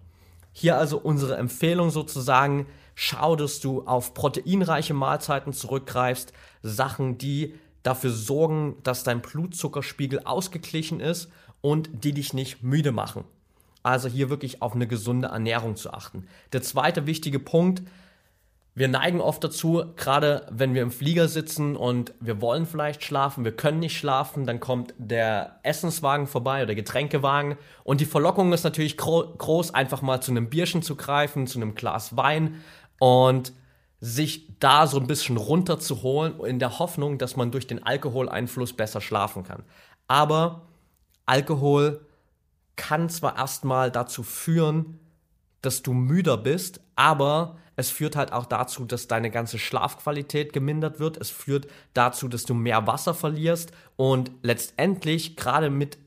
Hier 0.51 0.77
also 0.77 0.97
unsere 0.97 1.37
Empfehlung 1.37 1.89
sozusagen, 1.89 2.65
schau, 2.95 3.35
dass 3.35 3.59
du 3.59 3.85
auf 3.85 4.13
proteinreiche 4.13 4.93
Mahlzeiten 4.93 5.53
zurückgreifst, 5.53 6.33
Sachen, 6.63 7.17
die 7.17 7.55
dafür 7.83 8.11
sorgen, 8.11 8.77
dass 8.83 9.03
dein 9.03 9.21
Blutzuckerspiegel 9.21 10.25
ausgeglichen 10.25 10.99
ist 10.99 11.29
und 11.61 11.89
die 12.03 12.13
dich 12.13 12.33
nicht 12.33 12.63
müde 12.63 12.91
machen. 12.91 13.23
Also 13.83 14.09
hier 14.09 14.29
wirklich 14.29 14.61
auf 14.61 14.75
eine 14.75 14.87
gesunde 14.87 15.29
Ernährung 15.29 15.75
zu 15.75 15.93
achten. 15.93 16.27
Der 16.51 16.61
zweite 16.61 17.05
wichtige 17.05 17.39
Punkt, 17.39 17.83
wir 18.79 18.87
neigen 18.87 19.19
oft 19.19 19.43
dazu, 19.43 19.83
gerade 19.97 20.47
wenn 20.51 20.73
wir 20.73 20.81
im 20.81 20.91
Flieger 20.91 21.27
sitzen 21.27 21.75
und 21.75 22.13
wir 22.21 22.39
wollen 22.39 22.65
vielleicht 22.65 23.03
schlafen, 23.03 23.43
wir 23.43 23.51
können 23.51 23.79
nicht 23.79 23.97
schlafen, 23.97 24.45
dann 24.45 24.61
kommt 24.61 24.93
der 24.97 25.59
Essenswagen 25.63 26.27
vorbei 26.27 26.63
oder 26.63 26.73
Getränkewagen 26.75 27.57
und 27.83 27.99
die 27.99 28.05
Verlockung 28.05 28.53
ist 28.53 28.63
natürlich 28.63 28.95
gro 28.95 29.33
groß, 29.37 29.73
einfach 29.73 30.01
mal 30.01 30.21
zu 30.21 30.31
einem 30.31 30.49
Bierchen 30.49 30.81
zu 30.81 30.95
greifen, 30.95 31.45
zu 31.45 31.59
einem 31.59 31.75
Glas 31.75 32.15
Wein 32.15 32.61
und 32.99 33.51
sich 33.99 34.47
da 34.59 34.87
so 34.87 34.97
ein 34.97 35.07
bisschen 35.07 35.35
runterzuholen, 35.35 36.39
in 36.39 36.59
der 36.59 36.79
Hoffnung, 36.79 37.17
dass 37.17 37.35
man 37.35 37.51
durch 37.51 37.67
den 37.67 37.83
Alkoholeinfluss 37.83 38.71
besser 38.71 39.01
schlafen 39.01 39.43
kann. 39.43 39.63
Aber 40.07 40.69
Alkohol 41.25 42.07
kann 42.77 43.09
zwar 43.09 43.35
erstmal 43.35 43.91
dazu 43.91 44.23
führen, 44.23 45.01
dass 45.61 45.83
du 45.83 45.91
müder 45.91 46.37
bist, 46.37 46.79
aber 46.99 47.55
es 47.77 47.89
führt 47.89 48.17
halt 48.17 48.33
auch 48.33 48.45
dazu, 48.45 48.83
dass 48.83 49.07
deine 49.07 49.31
ganze 49.31 49.57
Schlafqualität 49.57 50.51
gemindert 50.51 50.99
wird. 50.99 51.15
Es 51.15 51.29
führt 51.29 51.67
dazu, 51.93 52.27
dass 52.27 52.43
du 52.43 52.53
mehr 52.53 52.87
Wasser 52.87 53.13
verlierst 53.13 53.71
und 53.95 54.31
letztendlich 54.41 55.37
gerade 55.37 55.69
mit 55.69 55.97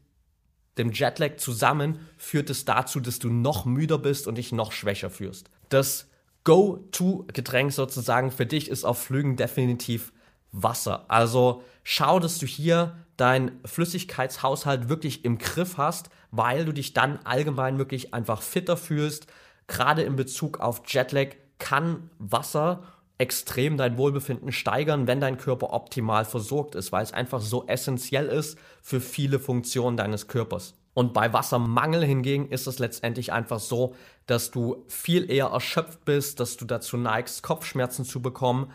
dem 0.76 0.92
Jetlag 0.92 1.38
zusammen 1.38 1.98
führt 2.18 2.50
es 2.50 2.66
dazu, 2.66 3.00
dass 3.00 3.18
du 3.18 3.30
noch 3.30 3.64
müder 3.64 3.96
bist 3.96 4.26
und 4.26 4.36
dich 4.36 4.52
noch 4.52 4.70
schwächer 4.70 5.08
fühlst. 5.08 5.48
Das 5.70 6.10
Go-To-Getränk 6.44 7.72
sozusagen 7.72 8.30
für 8.30 8.44
dich 8.44 8.68
ist 8.68 8.84
auf 8.84 9.02
Flügen 9.02 9.36
definitiv 9.36 10.12
Wasser. 10.50 11.06
Also 11.08 11.62
schau, 11.84 12.20
dass 12.20 12.36
du 12.36 12.44
hier 12.44 12.98
deinen 13.16 13.60
Flüssigkeitshaushalt 13.64 14.90
wirklich 14.90 15.24
im 15.24 15.38
Griff 15.38 15.78
hast, 15.78 16.10
weil 16.30 16.66
du 16.66 16.72
dich 16.72 16.92
dann 16.92 17.18
allgemein 17.24 17.78
wirklich 17.78 18.12
einfach 18.12 18.42
fitter 18.42 18.76
fühlst. 18.76 19.26
Gerade 19.72 20.02
in 20.02 20.16
Bezug 20.16 20.60
auf 20.60 20.82
Jetlag 20.86 21.28
kann 21.58 22.10
Wasser 22.18 22.82
extrem 23.16 23.78
dein 23.78 23.96
Wohlbefinden 23.96 24.52
steigern, 24.52 25.06
wenn 25.06 25.18
dein 25.18 25.38
Körper 25.38 25.72
optimal 25.72 26.26
versorgt 26.26 26.74
ist, 26.74 26.92
weil 26.92 27.02
es 27.02 27.14
einfach 27.14 27.40
so 27.40 27.66
essentiell 27.66 28.26
ist 28.26 28.58
für 28.82 29.00
viele 29.00 29.38
Funktionen 29.38 29.96
deines 29.96 30.28
Körpers. 30.28 30.74
Und 30.92 31.14
bei 31.14 31.32
Wassermangel 31.32 32.04
hingegen 32.04 32.50
ist 32.50 32.66
es 32.66 32.80
letztendlich 32.80 33.32
einfach 33.32 33.60
so, 33.60 33.94
dass 34.26 34.50
du 34.50 34.84
viel 34.88 35.30
eher 35.30 35.46
erschöpft 35.46 36.04
bist, 36.04 36.38
dass 36.38 36.58
du 36.58 36.66
dazu 36.66 36.98
neigst, 36.98 37.42
Kopfschmerzen 37.42 38.04
zu 38.04 38.20
bekommen 38.20 38.70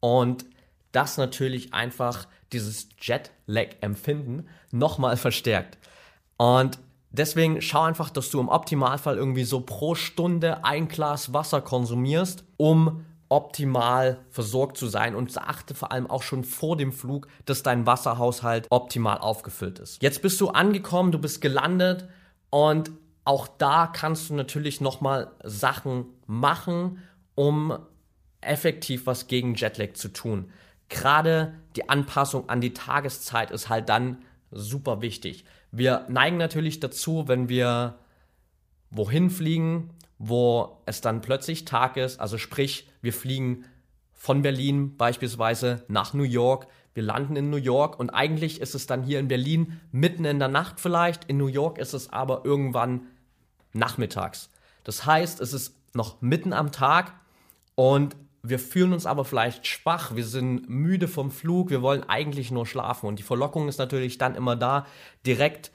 und 0.00 0.46
das 0.90 1.16
natürlich 1.16 1.74
einfach 1.74 2.26
dieses 2.52 2.88
Jetlag-Empfinden 3.00 4.48
nochmal 4.72 5.16
verstärkt. 5.16 5.78
Und 6.38 6.80
deswegen 7.10 7.60
schau 7.60 7.82
einfach, 7.82 8.10
dass 8.10 8.30
du 8.30 8.40
im 8.40 8.48
Optimalfall 8.48 9.16
irgendwie 9.16 9.44
so 9.44 9.60
pro 9.60 9.94
Stunde 9.94 10.64
ein 10.64 10.88
Glas 10.88 11.32
Wasser 11.32 11.60
konsumierst, 11.60 12.44
um 12.56 13.04
optimal 13.28 14.18
versorgt 14.30 14.76
zu 14.76 14.88
sein 14.88 15.14
und 15.14 15.36
achte 15.38 15.74
vor 15.74 15.92
allem 15.92 16.10
auch 16.10 16.22
schon 16.22 16.42
vor 16.42 16.76
dem 16.76 16.92
Flug, 16.92 17.28
dass 17.46 17.62
dein 17.62 17.86
Wasserhaushalt 17.86 18.66
optimal 18.70 19.18
aufgefüllt 19.18 19.78
ist. 19.78 20.02
Jetzt 20.02 20.20
bist 20.20 20.40
du 20.40 20.48
angekommen, 20.48 21.12
du 21.12 21.18
bist 21.18 21.40
gelandet 21.40 22.08
und 22.50 22.90
auch 23.24 23.46
da 23.46 23.86
kannst 23.86 24.28
du 24.28 24.34
natürlich 24.34 24.80
nochmal 24.80 25.30
Sachen 25.44 26.06
machen, 26.26 26.98
um 27.36 27.78
effektiv 28.40 29.06
was 29.06 29.28
gegen 29.28 29.54
Jetlag 29.54 29.92
zu 29.94 30.08
tun. 30.08 30.50
Gerade 30.88 31.54
die 31.76 31.88
Anpassung 31.88 32.48
an 32.48 32.60
die 32.60 32.74
Tageszeit 32.74 33.52
ist 33.52 33.68
halt 33.68 33.88
dann 33.88 34.24
super 34.50 35.02
wichtig. 35.02 35.44
Wir 35.72 36.06
neigen 36.08 36.36
natürlich 36.36 36.80
dazu, 36.80 37.28
wenn 37.28 37.48
wir 37.48 37.98
wohin 38.90 39.30
fliegen, 39.30 39.90
wo 40.18 40.82
es 40.86 41.00
dann 41.00 41.20
plötzlich 41.20 41.64
Tag 41.64 41.96
ist, 41.96 42.20
also 42.20 42.38
sprich, 42.38 42.88
wir 43.00 43.12
fliegen 43.12 43.64
von 44.12 44.42
Berlin 44.42 44.96
beispielsweise 44.96 45.84
nach 45.88 46.12
New 46.12 46.24
York, 46.24 46.66
wir 46.92 47.02
landen 47.02 47.36
in 47.36 47.50
New 47.50 47.56
York 47.56 47.98
und 47.98 48.10
eigentlich 48.10 48.60
ist 48.60 48.74
es 48.74 48.86
dann 48.86 49.02
hier 49.02 49.20
in 49.20 49.28
Berlin 49.28 49.80
mitten 49.92 50.24
in 50.24 50.38
der 50.38 50.48
Nacht 50.48 50.80
vielleicht, 50.80 51.24
in 51.24 51.38
New 51.38 51.46
York 51.46 51.78
ist 51.78 51.94
es 51.94 52.12
aber 52.12 52.44
irgendwann 52.44 53.06
nachmittags. 53.72 54.50
Das 54.84 55.06
heißt, 55.06 55.40
es 55.40 55.52
ist 55.52 55.76
noch 55.94 56.20
mitten 56.20 56.52
am 56.52 56.72
Tag 56.72 57.14
und 57.76 58.16
wir 58.42 58.58
fühlen 58.58 58.92
uns 58.92 59.06
aber 59.06 59.24
vielleicht 59.24 59.66
schwach, 59.66 60.14
wir 60.14 60.24
sind 60.24 60.68
müde 60.68 61.08
vom 61.08 61.30
Flug, 61.30 61.70
wir 61.70 61.82
wollen 61.82 62.08
eigentlich 62.08 62.50
nur 62.50 62.66
schlafen 62.66 63.06
und 63.06 63.18
die 63.18 63.22
Verlockung 63.22 63.68
ist 63.68 63.78
natürlich 63.78 64.18
dann 64.18 64.34
immer 64.34 64.56
da, 64.56 64.86
direkt 65.26 65.70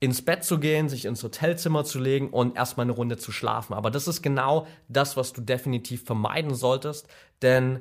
ins 0.00 0.22
Bett 0.24 0.44
zu 0.44 0.58
gehen, 0.58 0.88
sich 0.88 1.06
ins 1.06 1.22
Hotelzimmer 1.22 1.84
zu 1.84 1.98
legen 1.98 2.30
und 2.30 2.56
erstmal 2.56 2.84
eine 2.84 2.92
Runde 2.92 3.16
zu 3.16 3.32
schlafen. 3.32 3.74
Aber 3.74 3.90
das 3.90 4.06
ist 4.06 4.22
genau 4.22 4.66
das, 4.88 5.16
was 5.16 5.32
du 5.32 5.40
definitiv 5.40 6.04
vermeiden 6.04 6.54
solltest, 6.54 7.08
denn 7.42 7.80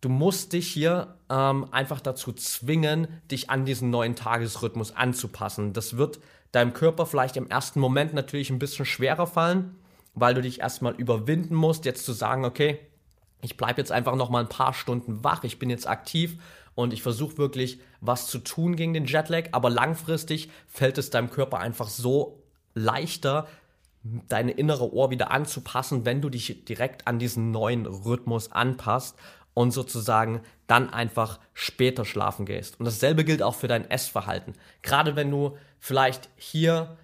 du 0.00 0.08
musst 0.08 0.52
dich 0.52 0.68
hier 0.68 1.16
ähm, 1.28 1.66
einfach 1.72 2.00
dazu 2.00 2.32
zwingen, 2.32 3.08
dich 3.30 3.50
an 3.50 3.64
diesen 3.64 3.90
neuen 3.90 4.14
Tagesrhythmus 4.14 4.94
anzupassen. 4.94 5.72
Das 5.72 5.96
wird 5.96 6.20
deinem 6.52 6.72
Körper 6.72 7.04
vielleicht 7.04 7.36
im 7.36 7.48
ersten 7.48 7.80
Moment 7.80 8.14
natürlich 8.14 8.50
ein 8.50 8.60
bisschen 8.60 8.86
schwerer 8.86 9.26
fallen, 9.26 9.74
weil 10.14 10.34
du 10.34 10.42
dich 10.42 10.60
erstmal 10.60 10.94
überwinden 10.94 11.54
musst, 11.54 11.84
jetzt 11.84 12.04
zu 12.04 12.12
sagen, 12.12 12.44
okay, 12.44 12.78
ich 13.40 13.56
bleibe 13.56 13.80
jetzt 13.80 13.92
einfach 13.92 14.16
noch 14.16 14.30
mal 14.30 14.40
ein 14.40 14.48
paar 14.48 14.74
Stunden 14.74 15.22
wach, 15.24 15.44
ich 15.44 15.58
bin 15.58 15.70
jetzt 15.70 15.86
aktiv 15.88 16.38
und 16.74 16.92
ich 16.92 17.02
versuche 17.02 17.38
wirklich 17.38 17.80
was 18.00 18.26
zu 18.26 18.38
tun 18.38 18.76
gegen 18.76 18.94
den 18.94 19.06
Jetlag, 19.06 19.48
aber 19.52 19.70
langfristig 19.70 20.50
fällt 20.66 20.98
es 20.98 21.10
deinem 21.10 21.30
Körper 21.30 21.58
einfach 21.58 21.88
so 21.88 22.42
leichter, 22.74 23.48
deine 24.02 24.52
innere 24.52 24.92
Ohr 24.92 25.10
wieder 25.10 25.30
anzupassen, 25.30 26.04
wenn 26.04 26.22
du 26.22 26.30
dich 26.30 26.64
direkt 26.64 27.06
an 27.06 27.18
diesen 27.18 27.50
neuen 27.50 27.86
Rhythmus 27.86 28.52
anpasst 28.52 29.16
und 29.54 29.72
sozusagen 29.72 30.42
dann 30.68 30.90
einfach 30.90 31.40
später 31.52 32.04
schlafen 32.04 32.46
gehst. 32.46 32.78
Und 32.78 32.84
dasselbe 32.84 33.24
gilt 33.24 33.42
auch 33.42 33.56
für 33.56 33.66
dein 33.66 33.90
Essverhalten. 33.90 34.54
Gerade 34.82 35.16
wenn 35.16 35.30
du 35.32 35.56
vielleicht 35.80 36.28
hier 36.36 36.96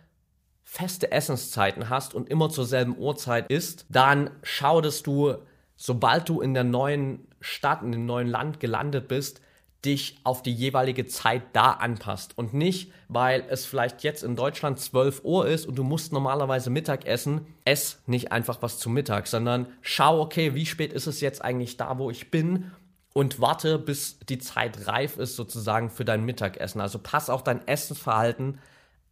feste 0.63 1.11
Essenszeiten 1.11 1.89
hast 1.89 2.15
und 2.15 2.29
immer 2.29 2.51
zur 2.51 2.65
selben 2.65 2.97
Uhrzeit 2.97 3.51
isst, 3.51 3.87
dann 3.89 4.31
schau, 4.43 4.81
dass 4.81 5.03
du, 5.03 5.35
sobald 5.77 6.29
du 6.29 6.41
in 6.41 6.55
der 6.55 6.65
neuen 6.65 7.27
Stadt, 7.41 7.83
in 7.83 7.93
dem 7.93 8.07
neuen 8.07 8.29
Land 8.29 8.61
gelandet 8.61 9.09
bist, 9.09 9.41
dich 9.85 10.19
auf 10.25 10.43
die 10.43 10.53
jeweilige 10.53 11.07
Zeit 11.07 11.43
da 11.53 11.73
anpasst 11.73 12.39
und 12.39 12.55
nicht, 12.55 12.91
weil 13.09 13.45
es 13.49 13.67
vielleicht 13.67 14.03
jetzt 14.03 14.23
in 14.23 14.35
Deutschland 14.35 14.81
12 14.81 15.23
Uhr 15.25 15.47
ist 15.47 15.67
und 15.67 15.77
du 15.77 15.85
musst 15.85 16.13
normalerweise 16.13 16.71
Mittag 16.71 17.07
essen, 17.07 17.47
ess 17.65 18.01
nicht 18.07 18.33
einfach 18.33 18.63
was 18.63 18.79
zum 18.79 18.95
Mittag, 18.95 19.27
sondern 19.27 19.67
schau, 19.83 20.21
okay, 20.21 20.55
wie 20.55 20.67
spät 20.67 20.93
ist 20.93 21.07
es 21.07 21.21
jetzt 21.21 21.45
eigentlich 21.45 21.77
da, 21.77 21.99
wo 21.99 22.11
ich 22.11 22.31
bin 22.31 22.73
und 23.13 23.41
warte, 23.41 23.79
bis 23.79 24.19
die 24.21 24.39
Zeit 24.39 24.87
reif 24.87 25.19
ist 25.19 25.37
sozusagen 25.37 25.91
für 25.91 26.05
dein 26.05 26.25
Mittagessen. 26.25 26.81
Also 26.81 26.99
pass 26.99 27.31
auch 27.31 27.43
dein 27.43 27.67
Essensverhalten 27.69 28.59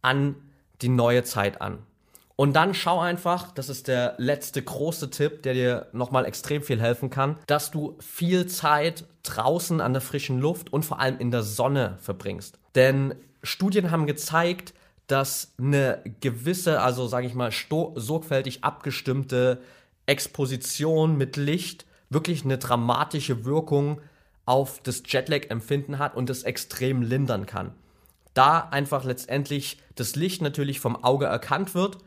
an 0.01 0.35
die 0.81 0.89
neue 0.89 1.23
Zeit 1.23 1.61
an. 1.61 1.79
Und 2.35 2.55
dann 2.55 2.73
schau 2.73 2.99
einfach, 2.99 3.51
das 3.51 3.69
ist 3.69 3.87
der 3.87 4.15
letzte 4.17 4.61
große 4.61 5.11
Tipp, 5.11 5.43
der 5.43 5.53
dir 5.53 5.87
nochmal 5.93 6.25
extrem 6.25 6.63
viel 6.63 6.81
helfen 6.81 7.09
kann, 7.09 7.37
dass 7.45 7.69
du 7.69 7.95
viel 7.99 8.47
Zeit 8.47 9.05
draußen 9.21 9.79
an 9.81 9.93
der 9.93 10.01
frischen 10.01 10.39
Luft 10.39 10.73
und 10.73 10.83
vor 10.83 10.99
allem 10.99 11.19
in 11.19 11.29
der 11.29 11.43
Sonne 11.43 11.97
verbringst. 12.01 12.57
Denn 12.75 13.13
Studien 13.43 13.91
haben 13.91 14.07
gezeigt, 14.07 14.73
dass 15.07 15.53
eine 15.59 16.01
gewisse, 16.21 16.81
also 16.81 17.07
sage 17.07 17.27
ich 17.27 17.35
mal, 17.35 17.51
sorgfältig 17.51 18.63
abgestimmte 18.63 19.61
Exposition 20.05 21.17
mit 21.17 21.37
Licht 21.37 21.85
wirklich 22.09 22.43
eine 22.45 22.57
dramatische 22.57 23.45
Wirkung 23.45 24.01
auf 24.45 24.81
das 24.81 25.03
Jetlag-Empfinden 25.07 25.99
hat 25.99 26.15
und 26.15 26.29
es 26.29 26.43
extrem 26.43 27.01
lindern 27.01 27.45
kann. 27.45 27.73
Da 28.33 28.59
einfach 28.59 29.03
letztendlich 29.03 29.79
das 29.95 30.15
Licht 30.15 30.41
natürlich 30.41 30.79
vom 30.79 31.03
Auge 31.03 31.25
erkannt 31.25 31.75
wird 31.75 31.97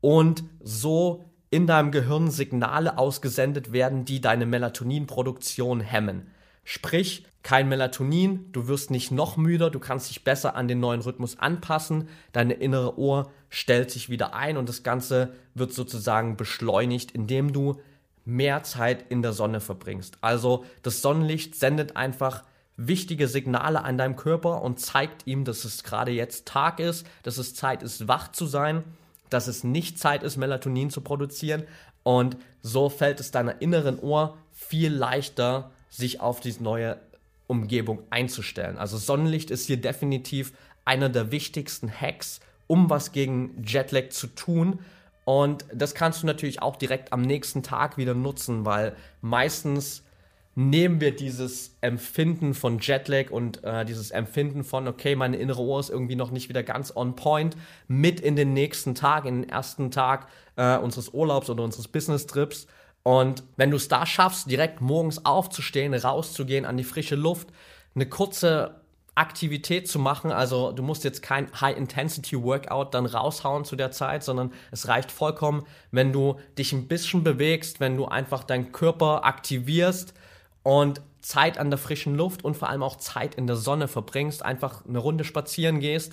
und 0.00 0.44
so 0.60 1.24
in 1.50 1.66
deinem 1.66 1.90
Gehirn 1.90 2.30
Signale 2.30 2.98
ausgesendet 2.98 3.72
werden, 3.72 4.04
die 4.04 4.20
deine 4.20 4.46
Melatoninproduktion 4.46 5.80
hemmen. 5.80 6.30
Sprich, 6.64 7.24
kein 7.42 7.68
Melatonin, 7.68 8.52
du 8.52 8.68
wirst 8.68 8.90
nicht 8.90 9.10
noch 9.10 9.38
müder, 9.38 9.70
du 9.70 9.78
kannst 9.78 10.10
dich 10.10 10.24
besser 10.24 10.54
an 10.54 10.68
den 10.68 10.80
neuen 10.80 11.00
Rhythmus 11.00 11.38
anpassen, 11.38 12.08
deine 12.32 12.54
innere 12.54 12.98
Ohr 12.98 13.32
stellt 13.48 13.90
sich 13.90 14.10
wieder 14.10 14.34
ein 14.34 14.58
und 14.58 14.68
das 14.68 14.82
Ganze 14.82 15.32
wird 15.54 15.72
sozusagen 15.72 16.36
beschleunigt, 16.36 17.12
indem 17.12 17.54
du 17.54 17.80
mehr 18.26 18.62
Zeit 18.64 19.06
in 19.08 19.22
der 19.22 19.32
Sonne 19.32 19.60
verbringst. 19.60 20.18
Also 20.20 20.66
das 20.82 21.00
Sonnenlicht 21.00 21.54
sendet 21.54 21.96
einfach 21.96 22.44
wichtige 22.76 23.28
Signale 23.28 23.82
an 23.82 23.96
deinem 23.96 24.16
Körper 24.16 24.62
und 24.62 24.78
zeigt 24.78 25.26
ihm, 25.26 25.44
dass 25.44 25.64
es 25.64 25.82
gerade 25.82 26.10
jetzt 26.10 26.46
Tag 26.46 26.80
ist, 26.80 27.06
dass 27.22 27.38
es 27.38 27.54
Zeit 27.54 27.82
ist, 27.82 28.08
wach 28.08 28.30
zu 28.30 28.44
sein 28.44 28.84
dass 29.30 29.48
es 29.48 29.64
nicht 29.64 29.98
Zeit 29.98 30.22
ist, 30.22 30.36
Melatonin 30.36 30.90
zu 30.90 31.00
produzieren. 31.00 31.64
Und 32.02 32.36
so 32.62 32.88
fällt 32.88 33.20
es 33.20 33.30
deiner 33.30 33.60
inneren 33.60 33.98
Ohr 33.98 34.36
viel 34.52 34.92
leichter, 34.92 35.70
sich 35.90 36.20
auf 36.20 36.40
diese 36.40 36.62
neue 36.62 36.98
Umgebung 37.46 38.00
einzustellen. 38.10 38.78
Also 38.78 38.96
Sonnenlicht 38.96 39.50
ist 39.50 39.66
hier 39.66 39.80
definitiv 39.80 40.52
einer 40.84 41.08
der 41.08 41.30
wichtigsten 41.30 41.90
Hacks, 41.90 42.40
um 42.66 42.90
was 42.90 43.12
gegen 43.12 43.62
Jetlag 43.66 44.10
zu 44.10 44.26
tun. 44.28 44.80
Und 45.24 45.64
das 45.74 45.94
kannst 45.94 46.22
du 46.22 46.26
natürlich 46.26 46.62
auch 46.62 46.76
direkt 46.76 47.12
am 47.12 47.22
nächsten 47.22 47.62
Tag 47.62 47.96
wieder 47.98 48.14
nutzen, 48.14 48.64
weil 48.64 48.94
meistens 49.20 50.02
nehmen 50.58 51.00
wir 51.00 51.14
dieses 51.14 51.76
Empfinden 51.82 52.52
von 52.52 52.80
Jetlag 52.80 53.30
und 53.30 53.62
äh, 53.62 53.84
dieses 53.84 54.10
Empfinden 54.10 54.64
von, 54.64 54.88
okay, 54.88 55.14
meine 55.14 55.36
innere 55.36 55.62
Uhr 55.62 55.78
ist 55.78 55.88
irgendwie 55.88 56.16
noch 56.16 56.32
nicht 56.32 56.48
wieder 56.48 56.64
ganz 56.64 56.92
on 56.96 57.14
point, 57.14 57.56
mit 57.86 58.18
in 58.18 58.34
den 58.34 58.54
nächsten 58.54 58.96
Tag, 58.96 59.24
in 59.24 59.42
den 59.42 59.48
ersten 59.48 59.92
Tag 59.92 60.26
äh, 60.56 60.76
unseres 60.76 61.10
Urlaubs 61.10 61.48
oder 61.48 61.62
unseres 61.62 61.86
Business-Trips. 61.86 62.66
Und 63.04 63.44
wenn 63.56 63.70
du 63.70 63.76
es 63.76 63.86
da 63.86 64.04
schaffst, 64.04 64.50
direkt 64.50 64.80
morgens 64.80 65.24
aufzustehen, 65.24 65.94
rauszugehen 65.94 66.64
an 66.64 66.76
die 66.76 66.82
frische 66.82 67.14
Luft, 67.14 67.50
eine 67.94 68.06
kurze 68.06 68.80
Aktivität 69.14 69.86
zu 69.86 70.00
machen, 70.00 70.32
also 70.32 70.72
du 70.72 70.82
musst 70.82 71.04
jetzt 71.04 71.22
kein 71.22 71.52
High-Intensity-Workout 71.60 72.94
dann 72.94 73.06
raushauen 73.06 73.64
zu 73.64 73.76
der 73.76 73.92
Zeit, 73.92 74.24
sondern 74.24 74.52
es 74.72 74.88
reicht 74.88 75.12
vollkommen, 75.12 75.64
wenn 75.92 76.12
du 76.12 76.40
dich 76.58 76.72
ein 76.72 76.88
bisschen 76.88 77.22
bewegst, 77.22 77.78
wenn 77.78 77.96
du 77.96 78.06
einfach 78.06 78.42
deinen 78.42 78.72
Körper 78.72 79.24
aktivierst, 79.24 80.14
und 80.68 81.00
Zeit 81.22 81.56
an 81.56 81.70
der 81.70 81.78
frischen 81.78 82.14
Luft 82.14 82.44
und 82.44 82.54
vor 82.54 82.68
allem 82.68 82.82
auch 82.82 82.96
Zeit 82.96 83.36
in 83.36 83.46
der 83.46 83.56
Sonne 83.56 83.88
verbringst, 83.88 84.44
einfach 84.44 84.84
eine 84.84 84.98
Runde 84.98 85.24
spazieren 85.24 85.80
gehst, 85.80 86.12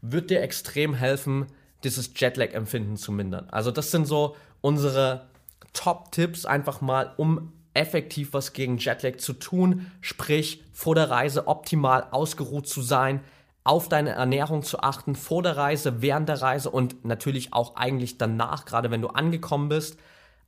wird 0.00 0.30
dir 0.30 0.42
extrem 0.42 0.94
helfen, 0.94 1.46
dieses 1.82 2.12
Jetlag-Empfinden 2.14 2.96
zu 2.96 3.10
mindern. 3.10 3.48
Also 3.50 3.72
das 3.72 3.90
sind 3.90 4.06
so 4.06 4.36
unsere 4.60 5.26
Top-Tipps 5.72 6.46
einfach 6.46 6.82
mal, 6.82 7.14
um 7.16 7.52
effektiv 7.74 8.32
was 8.32 8.52
gegen 8.52 8.78
Jetlag 8.78 9.16
zu 9.16 9.32
tun, 9.32 9.90
sprich 10.00 10.62
vor 10.72 10.94
der 10.94 11.10
Reise 11.10 11.48
optimal 11.48 12.06
ausgeruht 12.12 12.68
zu 12.68 12.80
sein, 12.80 13.22
auf 13.64 13.88
deine 13.88 14.10
Ernährung 14.10 14.62
zu 14.62 14.82
achten, 14.82 15.16
vor 15.16 15.42
der 15.42 15.56
Reise, 15.56 16.00
während 16.00 16.28
der 16.28 16.40
Reise 16.40 16.70
und 16.70 17.04
natürlich 17.04 17.52
auch 17.52 17.74
eigentlich 17.74 18.18
danach, 18.18 18.66
gerade 18.66 18.92
wenn 18.92 19.02
du 19.02 19.08
angekommen 19.08 19.68
bist 19.68 19.98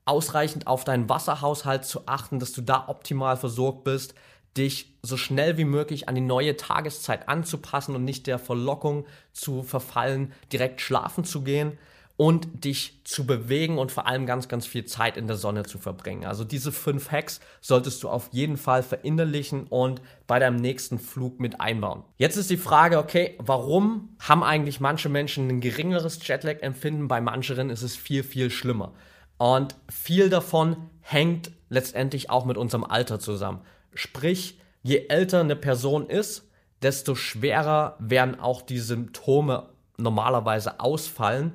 ausreichend 0.07 0.67
auf 0.67 0.85
deinen 0.85 1.09
Wasserhaushalt 1.09 1.85
zu 1.85 2.07
achten, 2.07 2.39
dass 2.39 2.53
du 2.53 2.63
da 2.63 2.85
optimal 2.89 3.37
versorgt 3.37 3.85
bist, 3.85 4.15
dich 4.57 4.97
so 5.03 5.17
schnell 5.17 5.59
wie 5.59 5.65
möglich 5.65 6.09
an 6.09 6.15
die 6.15 6.21
neue 6.21 6.57
Tageszeit 6.57 7.29
anzupassen 7.29 7.95
und 7.95 8.05
nicht 8.05 8.27
der 8.27 8.39
Verlockung 8.39 9.07
zu 9.33 9.63
verfallen, 9.63 10.33
direkt 10.53 10.81
schlafen 10.81 11.25
zu 11.25 11.43
gehen 11.43 11.79
und 12.17 12.65
dich 12.65 13.01
zu 13.05 13.27
bewegen 13.27 13.77
und 13.79 13.93
vor 13.93 14.07
allem 14.07 14.25
ganz, 14.25 14.49
ganz 14.49 14.65
viel 14.67 14.87
Zeit 14.87 15.19
in 15.19 15.27
der 15.27 15.37
Sonne 15.37 15.65
zu 15.65 15.77
verbringen. 15.77 16.25
Also 16.25 16.45
diese 16.45 16.73
fünf 16.73 17.11
Hacks 17.13 17.41
solltest 17.61 18.03
du 18.03 18.09
auf 18.09 18.31
jeden 18.33 18.57
Fall 18.57 18.83
verinnerlichen 18.83 19.65
und 19.65 20.01
bei 20.27 20.39
deinem 20.39 20.57
nächsten 20.57 20.99
Flug 20.99 21.41
mit 21.41 21.61
einbauen. 21.61 22.05
Jetzt 22.17 22.37
ist 22.37 22.49
die 22.49 22.57
Frage, 22.57 22.99
okay, 22.99 23.37
warum 23.39 24.17
haben 24.21 24.43
eigentlich 24.43 24.81
manche 24.81 25.11
Menschen 25.11 25.49
ein 25.49 25.61
geringeres 25.61 26.27
Jetlag-Empfinden, 26.27 27.07
bei 27.09 27.21
manchen 27.21 27.69
ist 27.69 27.83
es 27.83 27.97
viel, 27.97 28.23
viel 28.23 28.51
schlimmer. 28.51 28.93
Und 29.39 29.75
viel 29.89 30.31
davon 30.31 30.77
hängt 31.01 31.51
letztendlich 31.69 32.31
auch 32.31 32.45
mit 32.45 32.57
unserem 32.57 32.85
Alter 32.85 33.19
zusammen. 33.19 33.61
Sprich, 33.95 34.59
je 34.83 35.07
älter 35.09 35.41
eine 35.41 35.57
Person 35.57 36.09
ist, 36.09 36.49
desto 36.83 37.15
schwerer 37.15 37.97
werden 37.99 38.39
auch 38.39 38.63
die 38.63 38.79
Symptome 38.79 39.69
normalerweise 39.99 40.81
ausfallen 40.81 41.55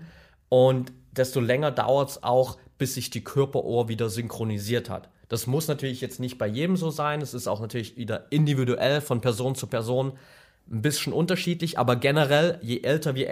und 0.49 0.91
desto 1.11 1.39
länger 1.39 1.71
dauert 1.71 2.09
es 2.09 2.23
auch, 2.23 2.57
bis 2.77 2.95
sich 2.95 3.09
die 3.09 3.23
Körperohr 3.23 3.87
wieder 3.87 4.09
synchronisiert 4.09 4.89
hat. 4.89 5.09
Das 5.29 5.47
muss 5.47 5.67
natürlich 5.67 6.01
jetzt 6.01 6.19
nicht 6.19 6.37
bei 6.37 6.47
jedem 6.47 6.75
so 6.75 6.89
sein. 6.89 7.21
Es 7.21 7.33
ist 7.33 7.47
auch 7.47 7.61
natürlich 7.61 7.95
wieder 7.95 8.31
individuell 8.31 8.99
von 8.99 9.21
Person 9.21 9.55
zu 9.55 9.67
Person 9.67 10.13
ein 10.69 10.81
bisschen 10.81 11.13
unterschiedlich, 11.13 11.77
aber 11.77 11.95
generell, 11.95 12.59
je 12.61 12.81
älter 12.81 13.15
wir 13.15 13.27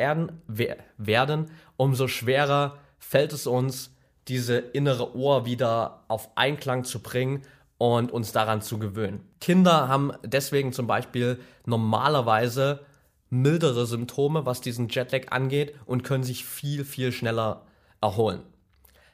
werden, 0.98 1.52
umso 1.78 2.08
schwerer 2.08 2.78
fällt 3.00 3.34
es 3.34 3.48
uns, 3.48 3.96
diese 4.28 4.58
innere 4.58 5.16
Ohr 5.16 5.46
wieder 5.46 6.04
auf 6.08 6.30
Einklang 6.36 6.84
zu 6.84 7.00
bringen 7.00 7.42
und 7.78 8.12
uns 8.12 8.32
daran 8.32 8.62
zu 8.62 8.78
gewöhnen. 8.78 9.22
Kinder 9.40 9.88
haben 9.88 10.12
deswegen 10.24 10.74
zum 10.74 10.86
Beispiel 10.86 11.40
normalerweise 11.66 12.82
mildere 13.30 13.86
Symptome, 13.86 14.46
was 14.46 14.62
diesen 14.62 14.90
Jetlag 14.90 15.32
angeht 15.32 15.74
und 15.86 16.04
können 16.04 16.24
sich 16.24 16.46
viel, 16.46 16.84
viel 16.84 17.12
schneller 17.12 17.64
erholen. 18.02 18.42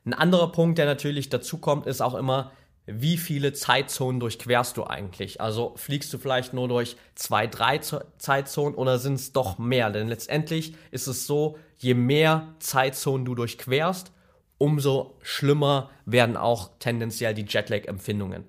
Ein 0.05 0.13
anderer 0.13 0.51
Punkt, 0.51 0.77
der 0.77 0.85
natürlich 0.85 1.29
dazu 1.29 1.57
kommt, 1.57 1.87
ist 1.87 2.01
auch 2.01 2.15
immer, 2.15 2.51
wie 2.87 3.17
viele 3.17 3.53
Zeitzonen 3.53 4.19
durchquerst 4.19 4.77
du 4.77 4.83
eigentlich? 4.83 5.41
Also 5.41 5.73
fliegst 5.75 6.13
du 6.13 6.19
vielleicht 6.19 6.53
nur 6.53 6.67
durch 6.67 6.97
zwei, 7.15 7.47
drei 7.47 7.79
Zeitzonen 7.79 8.75
oder 8.75 8.99
sind 8.99 9.15
es 9.15 9.33
doch 9.33 9.57
mehr? 9.57 9.89
Denn 9.89 10.07
letztendlich 10.07 10.75
ist 10.91 11.07
es 11.07 11.25
so, 11.25 11.57
je 11.77 11.95
mehr 11.95 12.53
Zeitzonen 12.59 13.25
du 13.25 13.33
durchquerst, 13.33 14.11
umso 14.57 15.17
schlimmer 15.21 15.89
werden 16.05 16.37
auch 16.37 16.71
tendenziell 16.79 17.33
die 17.33 17.45
Jetlag-Empfindungen. 17.47 18.45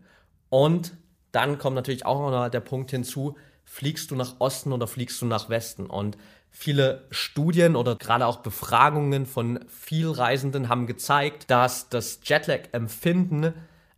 Und 0.48 0.92
dann 1.32 1.58
kommt 1.58 1.76
natürlich 1.76 2.06
auch 2.06 2.30
noch 2.30 2.48
der 2.48 2.60
Punkt 2.60 2.90
hinzu, 2.90 3.36
fliegst 3.64 4.10
du 4.10 4.16
nach 4.16 4.36
Osten 4.38 4.72
oder 4.72 4.86
fliegst 4.86 5.20
du 5.20 5.26
nach 5.26 5.48
Westen? 5.48 5.86
Und 5.86 6.16
viele 6.50 7.04
Studien 7.10 7.76
oder 7.76 7.96
gerade 7.96 8.26
auch 8.26 8.38
Befragungen 8.38 9.26
von 9.26 9.60
Vielreisenden 9.68 10.68
haben 10.68 10.86
gezeigt, 10.86 11.50
dass 11.50 11.88
das 11.88 12.20
Jetlag-Empfinden 12.24 13.52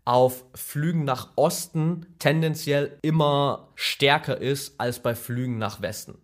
auf 0.04 0.42
Flügen 0.54 1.04
nach 1.04 1.28
Osten 1.36 2.06
tendenziell 2.18 2.98
immer 3.02 3.68
stärker 3.74 4.38
ist 4.40 4.80
als 4.80 5.00
bei 5.00 5.14
Flügen 5.14 5.58
nach 5.58 5.82
Westen. 5.82 6.18